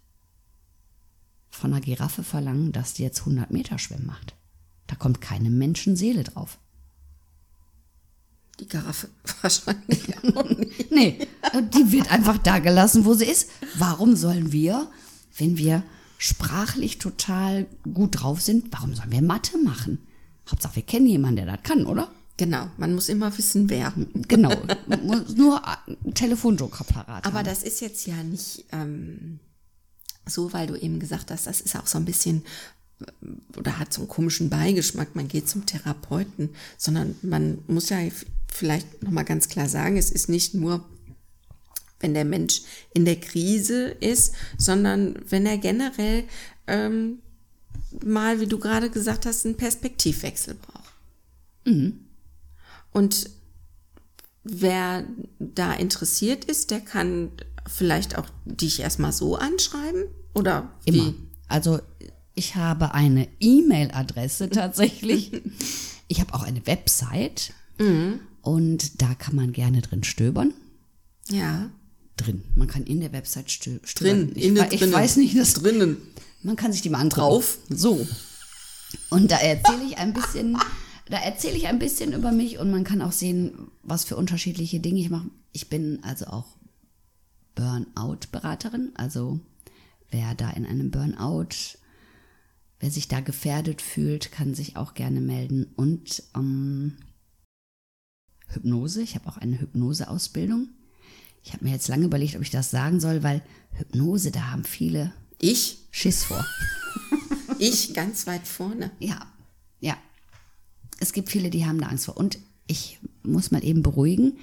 von 1.52 1.72
einer 1.72 1.80
Giraffe 1.80 2.24
verlangen, 2.24 2.72
dass 2.72 2.94
die 2.94 3.02
jetzt 3.02 3.20
100 3.20 3.50
Meter 3.50 3.78
Schwimmen 3.78 4.06
macht. 4.06 4.34
Da 4.86 4.96
kommt 4.96 5.20
keine 5.20 5.50
Menschenseele 5.50 6.24
drauf. 6.24 6.58
Die 8.58 8.66
Giraffe 8.66 9.08
wahrscheinlich 9.42 10.16
auch 10.34 10.44
nicht. 10.48 10.90
Nee, 10.90 11.26
die 11.74 11.92
wird 11.92 12.10
einfach 12.10 12.38
da 12.38 12.58
gelassen, 12.58 13.04
wo 13.04 13.14
sie 13.14 13.24
ist. 13.26 13.48
Warum 13.76 14.16
sollen 14.16 14.52
wir, 14.52 14.90
wenn 15.36 15.56
wir 15.56 15.82
sprachlich 16.18 16.98
total 16.98 17.66
gut 17.92 18.20
drauf 18.20 18.40
sind, 18.40 18.72
warum 18.72 18.94
sollen 18.94 19.10
wir 19.10 19.22
Mathe 19.22 19.58
machen? 19.58 19.98
Hauptsache, 20.50 20.76
wir 20.76 20.82
kennen 20.82 21.06
jemanden, 21.06 21.36
der 21.36 21.46
das 21.46 21.62
kann, 21.62 21.86
oder? 21.86 22.10
Genau, 22.36 22.68
man 22.76 22.94
muss 22.94 23.08
immer 23.08 23.36
wissen, 23.36 23.68
wer. 23.70 23.92
Genau, 24.28 24.50
muss 25.04 25.36
nur 25.36 25.62
Telefonjoker 26.14 26.84
parat 26.84 27.24
Aber 27.26 27.38
haben. 27.38 27.44
das 27.44 27.62
ist 27.62 27.80
jetzt 27.80 28.06
ja 28.06 28.22
nicht 28.22 28.64
ähm, 28.72 29.38
so, 30.26 30.52
weil 30.52 30.66
du 30.66 30.76
eben 30.76 31.00
gesagt 31.00 31.30
hast, 31.30 31.46
das 31.46 31.60
ist 31.60 31.76
auch 31.76 31.86
so 31.86 31.98
ein 31.98 32.04
bisschen 32.04 32.44
äh, 33.00 33.58
oder 33.58 33.78
hat 33.78 33.92
so 33.92 34.02
einen 34.02 34.08
komischen 34.08 34.50
Beigeschmack, 34.50 35.14
man 35.14 35.28
geht 35.28 35.48
zum 35.48 35.66
Therapeuten, 35.66 36.50
sondern 36.76 37.16
man 37.22 37.58
muss 37.66 37.88
ja 37.88 37.98
vielleicht 38.52 39.02
nochmal 39.02 39.24
ganz 39.24 39.48
klar 39.48 39.68
sagen, 39.68 39.96
es 39.96 40.10
ist 40.10 40.28
nicht 40.28 40.54
nur, 40.54 40.84
wenn 42.00 42.14
der 42.14 42.24
Mensch 42.24 42.62
in 42.94 43.04
der 43.04 43.20
Krise 43.20 43.88
ist, 43.88 44.34
sondern 44.58 45.16
wenn 45.28 45.46
er 45.46 45.58
generell 45.58 46.24
ähm, 46.66 47.18
mal, 48.04 48.40
wie 48.40 48.46
du 48.46 48.58
gerade 48.58 48.90
gesagt 48.90 49.26
hast, 49.26 49.46
einen 49.46 49.56
Perspektivwechsel 49.56 50.54
braucht. 50.54 50.92
Und 52.92 53.30
wer 54.44 55.04
da 55.38 55.72
interessiert 55.72 56.44
ist, 56.44 56.70
der 56.70 56.80
kann 56.80 57.30
vielleicht 57.66 58.16
auch 58.18 58.26
dich 58.44 58.80
erstmal 58.80 59.12
so 59.12 59.36
anschreiben 59.36 60.04
oder 60.34 60.70
Immer. 60.84 61.06
wie? 61.08 61.14
Also 61.48 61.80
ich 62.34 62.54
habe 62.56 62.94
eine 62.94 63.28
E-Mail-Adresse 63.40 64.50
tatsächlich. 64.50 65.32
ich 66.08 66.20
habe 66.20 66.34
auch 66.34 66.42
eine 66.42 66.66
Website 66.66 67.52
und 68.42 69.02
da 69.02 69.14
kann 69.14 69.34
man 69.34 69.52
gerne 69.52 69.80
drin 69.82 70.04
stöbern. 70.04 70.52
Ja, 71.30 71.70
Drin. 72.16 72.44
Man 72.56 72.68
kann 72.68 72.84
in 72.84 73.00
der 73.00 73.10
Website 73.12 73.50
stö 73.50 73.78
stöbern. 73.84 74.32
drin, 74.34 74.36
Ich, 74.54 74.58
wei- 74.60 74.68
ich 74.70 74.80
drinnen. 74.80 74.92
weiß 74.92 75.16
nicht, 75.16 75.36
das 75.36 75.54
drinnen. 75.54 75.96
Man 76.42 76.56
kann 76.56 76.70
sich 76.72 76.82
die 76.82 76.90
mal 76.90 76.98
andrücken. 76.98 77.22
Drauf. 77.24 77.58
So. 77.70 78.06
Und 79.08 79.30
da 79.30 79.38
erzähle 79.38 79.82
ich 79.88 79.96
ein 79.98 80.12
bisschen, 80.12 80.58
da 81.08 81.16
erzähle 81.18 81.56
ich 81.56 81.66
ein 81.68 81.78
bisschen 81.78 82.12
über 82.12 82.30
mich 82.30 82.58
und 82.58 82.70
man 82.70 82.84
kann 82.84 83.00
auch 83.00 83.12
sehen, 83.12 83.68
was 83.82 84.04
für 84.04 84.16
unterschiedliche 84.16 84.78
Dinge 84.78 85.00
ich 85.00 85.08
mache. 85.10 85.28
Ich 85.52 85.68
bin 85.70 86.00
also 86.04 86.26
auch 86.26 86.44
Burnout-Beraterin. 87.54 88.92
Also 88.94 89.40
wer 90.10 90.34
da 90.34 90.50
in 90.50 90.66
einem 90.66 90.90
Burnout, 90.90 91.78
wer 92.80 92.90
sich 92.90 93.08
da 93.08 93.20
gefährdet 93.20 93.82
fühlt, 93.82 94.32
kann 94.32 94.54
sich 94.54 94.76
auch 94.76 94.94
gerne 94.94 95.20
melden. 95.20 95.72
Und 95.76 96.22
ähm, 96.36 96.96
Hypnose. 98.54 99.02
Ich 99.02 99.14
habe 99.14 99.28
auch 99.28 99.38
eine 99.38 99.58
Hypnose-Ausbildung. 99.60 100.68
Ich 101.42 101.52
habe 101.52 101.64
mir 101.64 101.72
jetzt 101.72 101.88
lange 101.88 102.04
überlegt, 102.04 102.36
ob 102.36 102.42
ich 102.42 102.50
das 102.50 102.70
sagen 102.70 103.00
soll, 103.00 103.22
weil 103.22 103.42
Hypnose, 103.72 104.30
da 104.30 104.50
haben 104.50 104.64
viele 104.64 105.12
Ich, 105.38 105.78
Schiss 105.90 106.24
vor. 106.24 106.44
ich 107.58 107.94
ganz 107.94 108.26
weit 108.26 108.46
vorne. 108.46 108.90
Ja, 109.00 109.26
ja. 109.80 109.96
Es 111.00 111.12
gibt 111.12 111.30
viele, 111.30 111.50
die 111.50 111.66
haben 111.66 111.80
da 111.80 111.88
Angst 111.88 112.06
vor. 112.06 112.16
Und 112.16 112.38
ich 112.66 113.00
muss 113.22 113.50
mal 113.50 113.64
eben 113.64 113.82
beruhigen. 113.82 114.38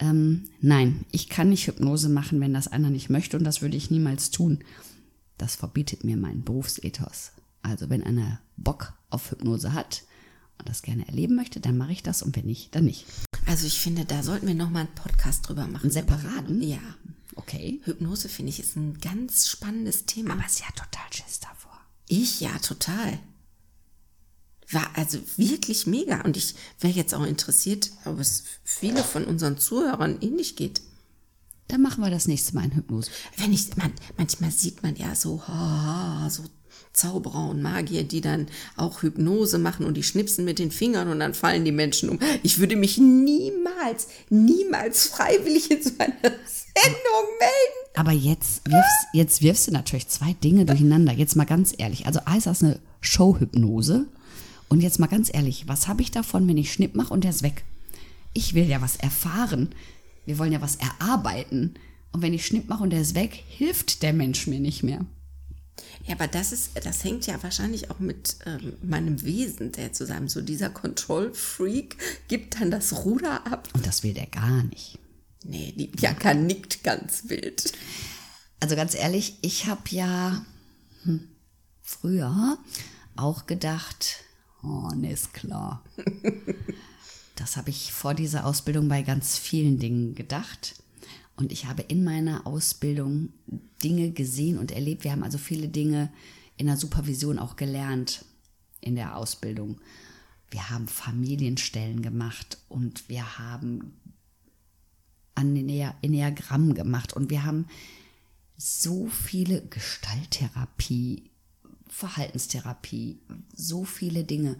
Ähm, 0.00 0.48
nein, 0.60 1.04
ich 1.10 1.28
kann 1.28 1.48
nicht 1.48 1.66
Hypnose 1.66 2.08
machen, 2.08 2.40
wenn 2.40 2.54
das 2.54 2.68
einer 2.68 2.90
nicht 2.90 3.10
möchte 3.10 3.36
und 3.36 3.44
das 3.44 3.62
würde 3.62 3.76
ich 3.76 3.90
niemals 3.90 4.30
tun. 4.30 4.60
Das 5.36 5.56
verbietet 5.56 6.04
mir 6.04 6.16
mein 6.16 6.42
Berufsethos. 6.42 7.32
Also 7.62 7.90
wenn 7.90 8.04
einer 8.04 8.40
Bock 8.56 8.92
auf 9.10 9.30
Hypnose 9.30 9.72
hat 9.72 10.04
und 10.58 10.68
das 10.68 10.82
gerne 10.82 11.06
erleben 11.08 11.34
möchte, 11.34 11.60
dann 11.60 11.76
mache 11.76 11.92
ich 11.92 12.02
das 12.02 12.22
und 12.22 12.36
wenn 12.36 12.46
nicht, 12.46 12.74
dann 12.74 12.84
nicht. 12.84 13.06
Also 13.46 13.66
ich 13.66 13.78
finde, 13.78 14.04
da 14.04 14.22
sollten 14.22 14.46
wir 14.46 14.54
nochmal 14.54 14.86
einen 14.86 14.94
Podcast 14.94 15.48
drüber 15.48 15.66
machen. 15.66 15.84
Einen 15.84 15.90
separaten? 15.92 16.62
Ja. 16.62 16.78
Okay. 17.34 17.80
Hypnose 17.84 18.28
finde 18.28 18.50
ich 18.50 18.60
ist 18.60 18.76
ein 18.76 18.98
ganz 19.00 19.48
spannendes 19.48 20.06
Thema. 20.06 20.34
Aber 20.34 20.44
sie 20.48 20.64
hat 20.64 20.76
total 20.76 21.12
Schiss 21.12 21.40
davor. 21.40 21.78
Ich 22.08 22.40
ja, 22.40 22.56
total. 22.58 23.18
War 24.70 24.90
also 24.94 25.18
wirklich 25.36 25.86
mega. 25.86 26.20
Und 26.22 26.36
ich 26.36 26.54
wäre 26.80 26.92
jetzt 26.92 27.14
auch 27.14 27.24
interessiert, 27.24 27.90
ob 28.04 28.18
es 28.20 28.44
viele 28.64 29.02
von 29.02 29.24
unseren 29.24 29.58
Zuhörern 29.58 30.18
ähnlich 30.20 30.56
geht. 30.56 30.82
Dann 31.68 31.82
machen 31.82 32.02
wir 32.02 32.10
das 32.10 32.28
nächste 32.28 32.54
Mal 32.54 32.64
in 32.64 32.74
Hypnose. 32.74 33.10
Wenn 33.36 33.52
ich, 33.52 33.76
man, 33.76 33.92
manchmal 34.16 34.50
sieht 34.50 34.82
man 34.82 34.96
ja 34.96 35.14
so, 35.14 35.46
ha, 35.46 36.28
so 36.30 36.44
Zauberer 36.92 37.50
und 37.50 37.62
Magier, 37.62 38.04
die 38.04 38.20
dann 38.20 38.48
auch 38.76 39.02
Hypnose 39.02 39.58
machen 39.58 39.86
und 39.86 39.96
die 39.96 40.02
schnipsen 40.02 40.44
mit 40.44 40.58
den 40.58 40.70
Fingern 40.70 41.08
und 41.08 41.20
dann 41.20 41.34
fallen 41.34 41.64
die 41.64 41.72
Menschen 41.72 42.08
um. 42.08 42.18
Ich 42.42 42.58
würde 42.58 42.76
mich 42.76 42.98
niemals, 42.98 44.08
niemals 44.30 45.06
freiwillig 45.06 45.70
in 45.70 45.82
so 45.82 45.92
einer 45.98 46.14
Sendung 46.22 47.24
melden. 47.38 47.94
Aber 47.94 48.12
jetzt 48.12 48.66
wirfst, 48.66 49.06
jetzt 49.12 49.42
wirfst 49.42 49.68
du 49.68 49.72
natürlich 49.72 50.08
zwei 50.08 50.32
Dinge 50.32 50.64
durcheinander. 50.64 51.12
Jetzt 51.12 51.36
mal 51.36 51.44
ganz 51.44 51.74
ehrlich. 51.76 52.06
Also 52.06 52.20
A 52.24 52.36
ist 52.36 52.46
das 52.46 52.62
eine 52.62 52.80
Showhypnose. 53.00 54.06
Und 54.68 54.80
jetzt 54.80 54.98
mal 54.98 55.06
ganz 55.06 55.30
ehrlich, 55.32 55.66
was 55.66 55.88
habe 55.88 56.02
ich 56.02 56.10
davon, 56.10 56.46
wenn 56.46 56.58
ich 56.58 56.72
Schnipp 56.72 56.94
mache 56.94 57.12
und 57.12 57.24
der 57.24 57.30
ist 57.30 57.42
weg? 57.42 57.64
Ich 58.34 58.54
will 58.54 58.68
ja 58.68 58.80
was 58.80 58.96
erfahren. 58.96 59.74
Wir 60.26 60.38
wollen 60.38 60.52
ja 60.52 60.60
was 60.60 60.76
erarbeiten. 60.76 61.74
Und 62.12 62.22
wenn 62.22 62.34
ich 62.34 62.46
Schnipp 62.46 62.68
mache 62.68 62.82
und 62.82 62.90
der 62.90 63.00
ist 63.00 63.14
weg, 63.14 63.42
hilft 63.48 64.02
der 64.02 64.12
Mensch 64.12 64.46
mir 64.46 64.60
nicht 64.60 64.82
mehr. 64.82 65.04
Ja, 66.04 66.14
aber 66.14 66.26
das 66.26 66.52
ist, 66.52 66.70
das 66.84 67.04
hängt 67.04 67.26
ja 67.26 67.42
wahrscheinlich 67.42 67.90
auch 67.90 67.98
mit 67.98 68.36
ähm, 68.46 68.74
meinem 68.82 69.22
Wesen 69.22 69.72
sehr 69.72 69.92
zusammen. 69.92 70.28
So 70.28 70.40
dieser 70.40 70.70
Control-Freak 70.70 71.96
gibt 72.28 72.60
dann 72.60 72.70
das 72.70 73.04
Ruder 73.04 73.46
ab. 73.46 73.68
Und 73.74 73.86
das 73.86 74.02
will 74.02 74.14
der 74.14 74.26
gar 74.26 74.64
nicht. 74.64 74.98
Nee, 75.44 75.72
die 75.76 75.86
Bianca 75.86 76.34
nickt 76.34 76.82
ganz 76.82 77.24
wild. 77.28 77.72
Also 78.60 78.74
ganz 78.74 78.94
ehrlich, 78.94 79.38
ich 79.42 79.66
habe 79.66 79.82
ja 79.90 80.44
hm, 81.04 81.28
früher 81.82 82.58
auch 83.16 83.46
gedacht, 83.46 84.24
oh, 84.62 84.90
nee, 84.94 85.12
ist 85.12 85.34
klar. 85.34 85.84
das 87.36 87.56
habe 87.56 87.70
ich 87.70 87.92
vor 87.92 88.14
dieser 88.14 88.46
Ausbildung 88.46 88.88
bei 88.88 89.02
ganz 89.02 89.38
vielen 89.38 89.78
Dingen 89.78 90.14
gedacht. 90.14 90.82
Und 91.36 91.52
ich 91.52 91.66
habe 91.66 91.82
in 91.82 92.02
meiner 92.02 92.46
Ausbildung 92.46 93.30
Dinge 93.82 94.10
gesehen 94.10 94.58
und 94.58 94.72
erlebt. 94.72 95.04
Wir 95.04 95.12
haben 95.12 95.22
also 95.22 95.38
viele 95.38 95.68
Dinge 95.68 96.10
in 96.56 96.66
der 96.66 96.76
Supervision 96.76 97.38
auch 97.38 97.56
gelernt 97.56 98.24
in 98.80 98.96
der 98.96 99.16
Ausbildung. 99.16 99.80
Wir 100.50 100.70
haben 100.70 100.88
Familienstellen 100.88 102.02
gemacht 102.02 102.58
und 102.68 103.08
wir 103.08 103.38
haben 103.38 103.92
Enneagramm 105.34 106.74
gemacht 106.74 107.12
und 107.12 107.30
wir 107.30 107.44
haben 107.44 107.66
so 108.56 109.06
viele 109.06 109.62
Gestalttherapie, 109.68 111.30
Verhaltenstherapie, 111.88 113.20
so 113.54 113.84
viele 113.84 114.24
Dinge. 114.24 114.56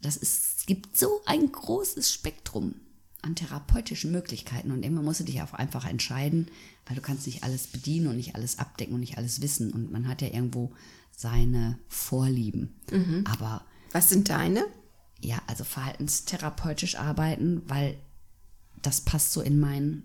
Das 0.00 0.16
ist, 0.16 0.58
es 0.58 0.66
gibt 0.66 0.96
so 0.96 1.20
ein 1.26 1.50
großes 1.50 2.12
Spektrum 2.12 2.74
an 3.22 3.34
therapeutischen 3.34 4.12
Möglichkeiten 4.12 4.70
und 4.70 4.82
immer 4.82 5.02
musst 5.02 5.20
du 5.20 5.24
dich 5.24 5.40
auch 5.40 5.54
einfach 5.54 5.86
entscheiden, 5.88 6.48
weil 6.86 6.96
du 6.96 7.02
kannst 7.02 7.26
nicht 7.26 7.42
alles 7.42 7.66
bedienen 7.68 8.08
und 8.08 8.16
nicht 8.16 8.34
alles 8.34 8.58
abdecken 8.58 8.94
und 8.94 9.00
nicht 9.00 9.16
alles 9.16 9.40
wissen 9.40 9.72
und 9.72 9.90
man 9.90 10.06
hat 10.06 10.20
ja 10.20 10.28
irgendwo 10.28 10.72
seine 11.16 11.78
Vorlieben. 11.88 12.74
Mhm. 12.90 13.24
Aber 13.26 13.64
was 13.92 14.10
sind 14.10 14.28
deine? 14.28 14.64
Ja, 15.22 15.40
also 15.46 15.64
verhaltenstherapeutisch 15.64 16.96
arbeiten, 16.96 17.62
weil 17.66 17.96
das 18.82 19.00
passt 19.00 19.32
so 19.32 19.40
in 19.40 19.58
mein 19.58 20.02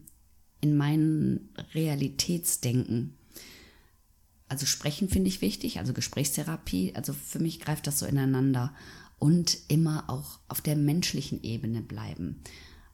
in 0.62 0.76
mein 0.76 1.50
Realitätsdenken. 1.74 3.16
Also 4.50 4.66
sprechen 4.66 5.10
finde 5.10 5.30
ich 5.30 5.42
wichtig, 5.42 5.80
also 5.80 5.94
Gesprächstherapie, 5.94 6.94
also 6.96 7.14
für 7.14 7.40
mich 7.40 7.60
greift 7.60 7.88
das 7.88 8.00
so 8.00 8.06
ineinander 8.06 8.74
und 9.20 9.58
immer 9.68 10.10
auch 10.10 10.40
auf 10.48 10.60
der 10.60 10.76
menschlichen 10.76 11.44
Ebene 11.44 11.82
bleiben 11.82 12.42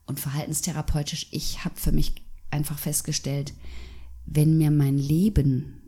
und 0.05 0.19
verhaltenstherapeutisch, 0.19 1.27
ich 1.31 1.63
habe 1.65 1.79
für 1.79 1.91
mich 1.91 2.13
einfach 2.51 2.77
festgestellt, 2.77 3.53
wenn 4.25 4.57
mir 4.57 4.71
mein 4.71 4.97
Leben 4.97 5.81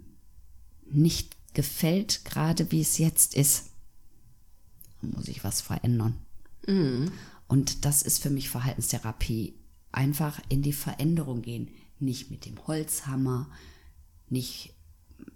nicht 0.90 1.36
gefällt, 1.54 2.24
gerade 2.26 2.72
wie 2.72 2.82
es 2.82 2.98
jetzt 2.98 3.36
ist, 3.36 3.72
muss 5.02 5.28
ich 5.28 5.44
was 5.44 5.62
verändern. 5.62 6.18
Mhm. 6.68 7.12
Und 7.48 7.86
das 7.86 8.02
ist 8.02 8.22
für 8.22 8.30
mich 8.30 8.50
Verhaltenstherapie. 8.50 9.56
Einfach 9.92 10.42
in 10.50 10.62
die 10.62 10.74
Veränderung 10.74 11.42
gehen. 11.42 11.70
Nicht 12.00 12.30
mit 12.30 12.46
dem 12.46 12.68
Holzhammer, 12.68 13.50
nicht 14.30 14.76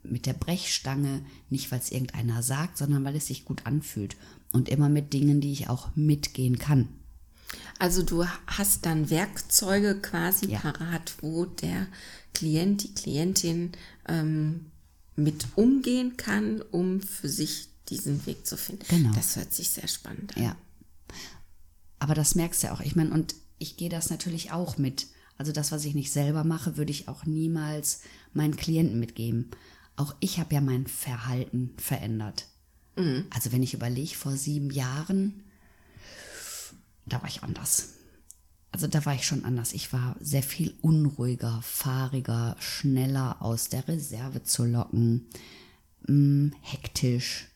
mit 0.03 0.25
der 0.25 0.33
Brechstange, 0.33 1.21
nicht 1.49 1.71
weil 1.71 1.79
es 1.79 1.91
irgendeiner 1.91 2.43
sagt, 2.43 2.77
sondern 2.77 3.03
weil 3.03 3.15
es 3.15 3.27
sich 3.27 3.45
gut 3.45 3.65
anfühlt. 3.65 4.15
Und 4.51 4.67
immer 4.67 4.89
mit 4.89 5.13
Dingen, 5.13 5.39
die 5.39 5.53
ich 5.53 5.69
auch 5.69 5.95
mitgehen 5.95 6.59
kann. 6.59 6.89
Also 7.79 8.03
du 8.03 8.25
hast 8.47 8.85
dann 8.85 9.09
Werkzeuge 9.09 9.99
quasi 10.01 10.47
ja. 10.47 10.59
parat, 10.59 11.13
wo 11.21 11.45
der 11.45 11.87
Klient, 12.33 12.83
die 12.83 12.93
Klientin 12.93 13.71
ähm, 14.07 14.71
mit 15.15 15.47
umgehen 15.55 16.17
kann, 16.17 16.61
um 16.61 17.01
für 17.01 17.29
sich 17.29 17.69
diesen 17.89 18.25
Weg 18.25 18.45
zu 18.45 18.57
finden. 18.57 18.85
Genau. 18.89 19.13
Das 19.13 19.35
hört 19.35 19.53
sich 19.53 19.69
sehr 19.69 19.87
spannend 19.87 20.37
an. 20.37 20.43
Ja. 20.43 20.55
Aber 21.99 22.15
das 22.15 22.35
merkst 22.35 22.63
du 22.63 22.67
ja 22.67 22.73
auch. 22.73 22.81
Ich 22.81 22.95
meine, 22.95 23.11
und 23.11 23.35
ich 23.59 23.77
gehe 23.77 23.89
das 23.89 24.09
natürlich 24.09 24.51
auch 24.51 24.77
mit. 24.77 25.07
Also 25.41 25.53
das, 25.53 25.71
was 25.71 25.85
ich 25.85 25.95
nicht 25.95 26.11
selber 26.11 26.43
mache, 26.43 26.77
würde 26.77 26.91
ich 26.91 27.07
auch 27.07 27.25
niemals 27.25 28.01
meinen 28.31 28.55
Klienten 28.55 28.99
mitgeben. 28.99 29.49
Auch 29.95 30.13
ich 30.19 30.37
habe 30.37 30.53
ja 30.53 30.61
mein 30.61 30.85
Verhalten 30.85 31.71
verändert. 31.77 32.45
Mhm. 32.95 33.25
Also 33.31 33.51
wenn 33.51 33.63
ich 33.63 33.73
überlege, 33.73 34.15
vor 34.15 34.37
sieben 34.37 34.69
Jahren 34.69 35.41
da 37.07 37.21
war 37.21 37.27
ich 37.27 37.41
anders. 37.43 37.95
Also 38.71 38.85
da 38.85 39.03
war 39.05 39.15
ich 39.15 39.25
schon 39.25 39.43
anders. 39.43 39.73
Ich 39.73 39.91
war 39.91 40.15
sehr 40.19 40.43
viel 40.43 40.75
unruhiger, 40.81 41.59
fahriger, 41.61 42.55
schneller 42.59 43.41
aus 43.41 43.69
der 43.69 43.87
Reserve 43.87 44.43
zu 44.43 44.63
locken, 44.63 45.27
mh, 46.07 46.13
mm, 46.13 46.53
hektisch. 46.61 47.47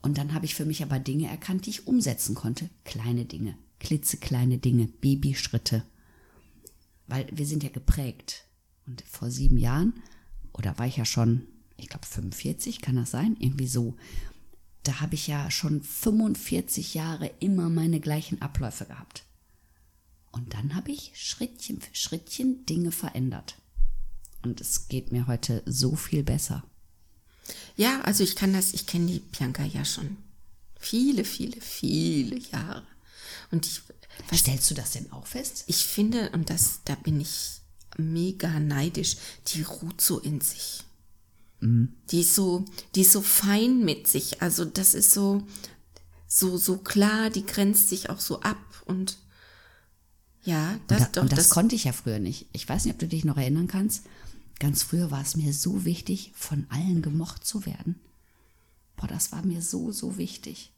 Und 0.00 0.16
dann 0.16 0.32
habe 0.32 0.46
ich 0.46 0.54
für 0.54 0.64
mich 0.64 0.82
aber 0.82 0.98
Dinge 0.98 1.28
erkannt, 1.28 1.66
die 1.66 1.70
ich 1.70 1.86
umsetzen 1.86 2.34
konnte. 2.34 2.70
Kleine 2.84 3.26
Dinge, 3.26 3.58
klitzekleine 3.78 4.56
Dinge, 4.56 4.86
Babyschritte. 4.86 5.84
Weil 7.06 7.26
wir 7.30 7.46
sind 7.46 7.62
ja 7.62 7.70
geprägt. 7.70 8.44
Und 8.86 9.02
vor 9.02 9.30
sieben 9.30 9.58
Jahren, 9.58 9.94
oder 10.52 10.78
war 10.78 10.86
ich 10.86 10.96
ja 10.96 11.04
schon, 11.04 11.46
ich 11.76 11.88
glaube 11.88 12.06
45, 12.06 12.80
kann 12.80 12.96
das 12.96 13.10
sein? 13.10 13.36
Irgendwie 13.38 13.68
so 13.68 13.96
da 14.86 15.00
habe 15.00 15.16
ich 15.16 15.26
ja 15.26 15.50
schon 15.50 15.82
45 15.82 16.94
Jahre 16.94 17.30
immer 17.40 17.68
meine 17.68 17.98
gleichen 17.98 18.40
Abläufe 18.40 18.84
gehabt. 18.84 19.24
Und 20.30 20.54
dann 20.54 20.74
habe 20.74 20.92
ich 20.92 21.12
Schrittchen 21.14 21.80
für 21.80 21.94
Schrittchen 21.94 22.66
Dinge 22.66 22.92
verändert. 22.92 23.56
Und 24.42 24.60
es 24.60 24.88
geht 24.88 25.10
mir 25.10 25.26
heute 25.26 25.62
so 25.66 25.96
viel 25.96 26.22
besser. 26.22 26.62
Ja, 27.76 28.00
also 28.02 28.22
ich 28.22 28.36
kann 28.36 28.52
das, 28.52 28.74
ich 28.74 28.86
kenne 28.86 29.06
die 29.06 29.18
Bianca 29.18 29.64
ja 29.64 29.84
schon 29.84 30.18
viele, 30.78 31.24
viele, 31.24 31.60
viele 31.60 32.38
Jahre. 32.38 32.86
Und 33.50 33.66
ich. 33.66 33.82
Was, 34.30 34.40
Stellst 34.40 34.70
du 34.70 34.74
das 34.74 34.92
denn 34.92 35.12
auch 35.12 35.26
fest? 35.26 35.64
Ich 35.66 35.84
finde, 35.84 36.30
und 36.30 36.50
das, 36.50 36.80
da 36.84 36.94
bin 36.94 37.20
ich 37.20 37.60
mega 37.96 38.58
neidisch, 38.60 39.16
die 39.48 39.62
ruht 39.62 40.00
so 40.00 40.18
in 40.18 40.40
sich. 40.40 40.84
Mhm. 41.60 41.94
Die 42.10 42.20
ist 42.20 42.34
so, 42.34 42.64
die 42.94 43.02
ist 43.02 43.12
so 43.12 43.22
fein 43.22 43.84
mit 43.84 44.06
sich. 44.06 44.42
Also 44.42 44.64
das 44.64 44.94
ist 44.94 45.12
so, 45.12 45.46
so, 46.26 46.56
so 46.56 46.78
klar, 46.78 47.30
die 47.30 47.46
grenzt 47.46 47.88
sich 47.88 48.10
auch 48.10 48.20
so 48.20 48.40
ab 48.40 48.58
und 48.84 49.18
ja, 50.42 50.78
das 50.86 51.00
und 51.00 51.06
da, 51.06 51.12
doch. 51.12 51.22
Und 51.22 51.32
das, 51.32 51.38
das 51.38 51.50
konnte 51.50 51.74
ich 51.74 51.84
ja 51.84 51.92
früher 51.92 52.20
nicht. 52.20 52.46
Ich 52.52 52.68
weiß 52.68 52.84
nicht, 52.84 52.94
ob 52.94 53.00
du 53.00 53.08
dich 53.08 53.24
noch 53.24 53.36
erinnern 53.36 53.66
kannst. 53.66 54.04
Ganz 54.58 54.82
früher 54.82 55.10
war 55.10 55.20
es 55.20 55.36
mir 55.36 55.52
so 55.52 55.84
wichtig, 55.84 56.32
von 56.34 56.66
allen 56.70 57.02
gemocht 57.02 57.44
zu 57.44 57.66
werden. 57.66 58.00
Boah, 58.96 59.08
das 59.08 59.32
war 59.32 59.44
mir 59.44 59.60
so, 59.60 59.92
so 59.92 60.16
wichtig. 60.16 60.72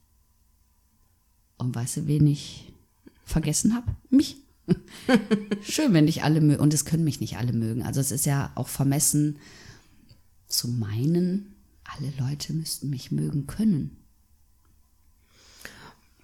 Und 1.59 1.75
weißt 1.75 1.99
du, 1.99 2.07
wen 2.07 2.27
ich 2.27 2.73
vergessen 3.29 3.75
habe? 3.75 3.95
Mich. 4.11 4.37
Schön, 5.63 5.95
wenn 5.95 6.07
dich 6.07 6.23
alle 6.23 6.41
mögen. 6.41 6.61
Und 6.61 6.75
es 6.75 6.85
können 6.85 7.05
mich 7.05 7.21
nicht 7.21 7.37
alle 7.37 7.53
mögen. 7.53 7.83
Also 7.83 8.01
es 8.01 8.11
ist 8.11 8.27
ja 8.27 8.53
auch 8.55 8.69
vermessen, 8.69 9.39
zu 10.47 10.69
meinen, 10.69 11.55
alle 11.85 12.13
Leute 12.19 12.53
müssten 12.53 12.91
mich 12.91 13.13
mögen 13.13 13.47
können. 13.47 13.97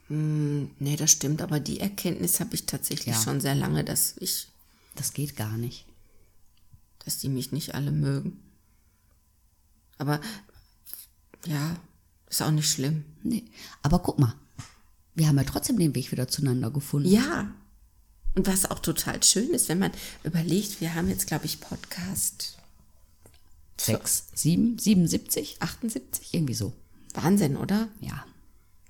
Hm, 0.09 0.71
nee, 0.79 0.97
das 0.97 1.11
stimmt, 1.11 1.41
aber 1.41 1.61
die 1.61 1.81
Erkenntnis 1.81 2.41
habe 2.41 2.55
ich 2.55 2.67
tatsächlich 2.67 3.15
ja. 3.15 3.23
schon 3.23 3.41
sehr 3.41 3.55
lange, 3.55 3.85
dass 3.85 4.17
ich. 4.19 4.49
Das 4.95 5.13
geht 5.13 5.37
gar 5.37 5.57
nicht. 5.57 5.87
Dass 7.05 7.19
die 7.19 7.29
mich 7.29 7.53
nicht 7.53 7.75
alle 7.75 7.91
mögen. 7.91 8.41
Aber 9.99 10.21
ja, 11.47 11.77
ist 12.29 12.43
auch 12.43 12.51
nicht 12.51 12.71
schlimm. 12.71 13.05
Nee. 13.23 13.45
Aber 13.83 13.99
guck 13.99 14.19
mal, 14.19 14.35
wir 15.15 15.29
haben 15.29 15.37
ja 15.37 15.45
trotzdem 15.45 15.79
den 15.79 15.95
Weg 15.95 16.11
wieder 16.13 16.29
zueinander 16.29 16.71
gefunden. 16.71 17.09
Ja. 17.09 17.51
Und 18.35 18.47
was 18.47 18.71
auch 18.71 18.81
total 18.81 19.23
schön 19.23 19.51
ist, 19.51 19.69
wenn 19.69 19.79
man 19.79 19.93
überlegt, 20.25 20.81
wir 20.81 20.95
haben 20.95 21.09
jetzt, 21.09 21.27
glaube 21.27 21.47
ich, 21.47 21.61
Podcast 21.61 22.57
6, 23.81 24.29
7, 24.35 24.79
77, 24.79 25.57
78, 25.61 26.35
irgendwie 26.35 26.55
so. 26.55 26.73
Wahnsinn, 27.15 27.57
oder? 27.57 27.89
Ja. 28.01 28.25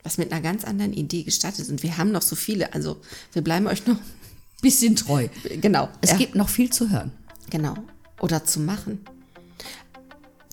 Was 0.02 0.18
mit 0.18 0.32
einer 0.32 0.40
ganz 0.40 0.64
anderen 0.64 0.92
Idee 0.92 1.22
gestartet 1.22 1.60
ist. 1.60 1.70
Und 1.70 1.82
wir 1.82 1.98
haben 1.98 2.12
noch 2.12 2.22
so 2.22 2.36
viele, 2.36 2.72
also 2.72 3.00
wir 3.32 3.42
bleiben 3.42 3.66
euch 3.66 3.86
noch. 3.86 3.98
Bisschen 4.62 4.96
treu. 4.96 5.28
Genau. 5.60 5.90
Es 6.00 6.10
ja. 6.10 6.16
gibt 6.16 6.34
noch 6.36 6.48
viel 6.48 6.70
zu 6.70 6.88
hören. 6.88 7.12
Genau. 7.50 7.74
Oder 8.20 8.46
zu 8.46 8.60
machen. 8.60 9.04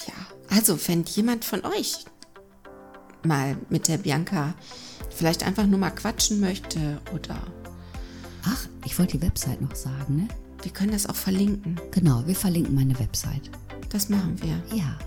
Ja, 0.05 0.13
also 0.49 0.77
wenn 0.87 1.05
jemand 1.05 1.45
von 1.45 1.63
euch 1.63 2.05
mal 3.23 3.55
mit 3.69 3.87
der 3.87 3.99
Bianca 3.99 4.55
vielleicht 5.13 5.43
einfach 5.43 5.65
nur 5.65 5.79
mal 5.79 5.91
quatschen 5.91 6.39
möchte 6.39 6.99
oder. 7.13 7.37
Ach, 8.43 8.67
ich 8.85 8.97
wollte 8.97 9.17
die 9.17 9.23
Website 9.23 9.61
noch 9.61 9.75
sagen, 9.75 10.15
ne? 10.15 10.27
Wir 10.63 10.71
können 10.71 10.91
das 10.91 11.07
auch 11.07 11.15
verlinken. 11.15 11.79
Genau, 11.91 12.25
wir 12.27 12.35
verlinken 12.35 12.75
meine 12.75 12.97
Website. 12.99 13.49
Das 13.89 14.09
machen 14.09 14.35
wir. 14.41 14.61
Ja. 14.77 14.97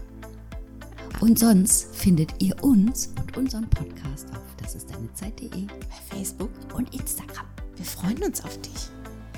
Und 1.20 1.38
sonst 1.38 1.94
findet 1.94 2.42
ihr 2.42 2.62
uns 2.62 3.10
und 3.20 3.36
unseren 3.36 3.68
Podcast 3.70 4.26
auf 4.32 4.44
das 4.64 4.74
ist 4.74 4.90
deine 4.90 5.12
Zeit.de 5.12 5.66
bei 5.66 6.16
Facebook 6.16 6.50
und 6.74 6.92
Instagram. 6.94 7.46
Wir 7.76 7.84
freuen 7.84 8.22
uns 8.24 8.42
auf 8.42 8.60
dich. 8.62 8.88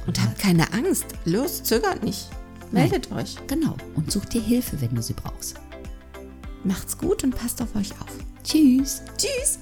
Und 0.07 0.23
habt 0.23 0.39
keine 0.39 0.73
Angst. 0.73 1.07
Los, 1.25 1.63
zögert 1.63 2.03
nicht. 2.05 2.29
Meldet 2.71 3.11
Nein. 3.11 3.21
euch. 3.21 3.37
Genau. 3.47 3.77
Und 3.97 4.11
such 4.11 4.25
dir 4.27 4.41
Hilfe, 4.41 4.81
wenn 4.81 4.95
du 4.95 5.03
sie 5.03 5.15
brauchst. 5.15 5.57
Macht's 6.65 6.97
gut 6.97 7.25
und 7.25 7.35
passt 7.35 7.61
auf 7.61 7.75
euch 7.75 7.91
auf. 8.01 8.13
Tschüss. 8.45 9.03
Tschüss. 9.19 9.59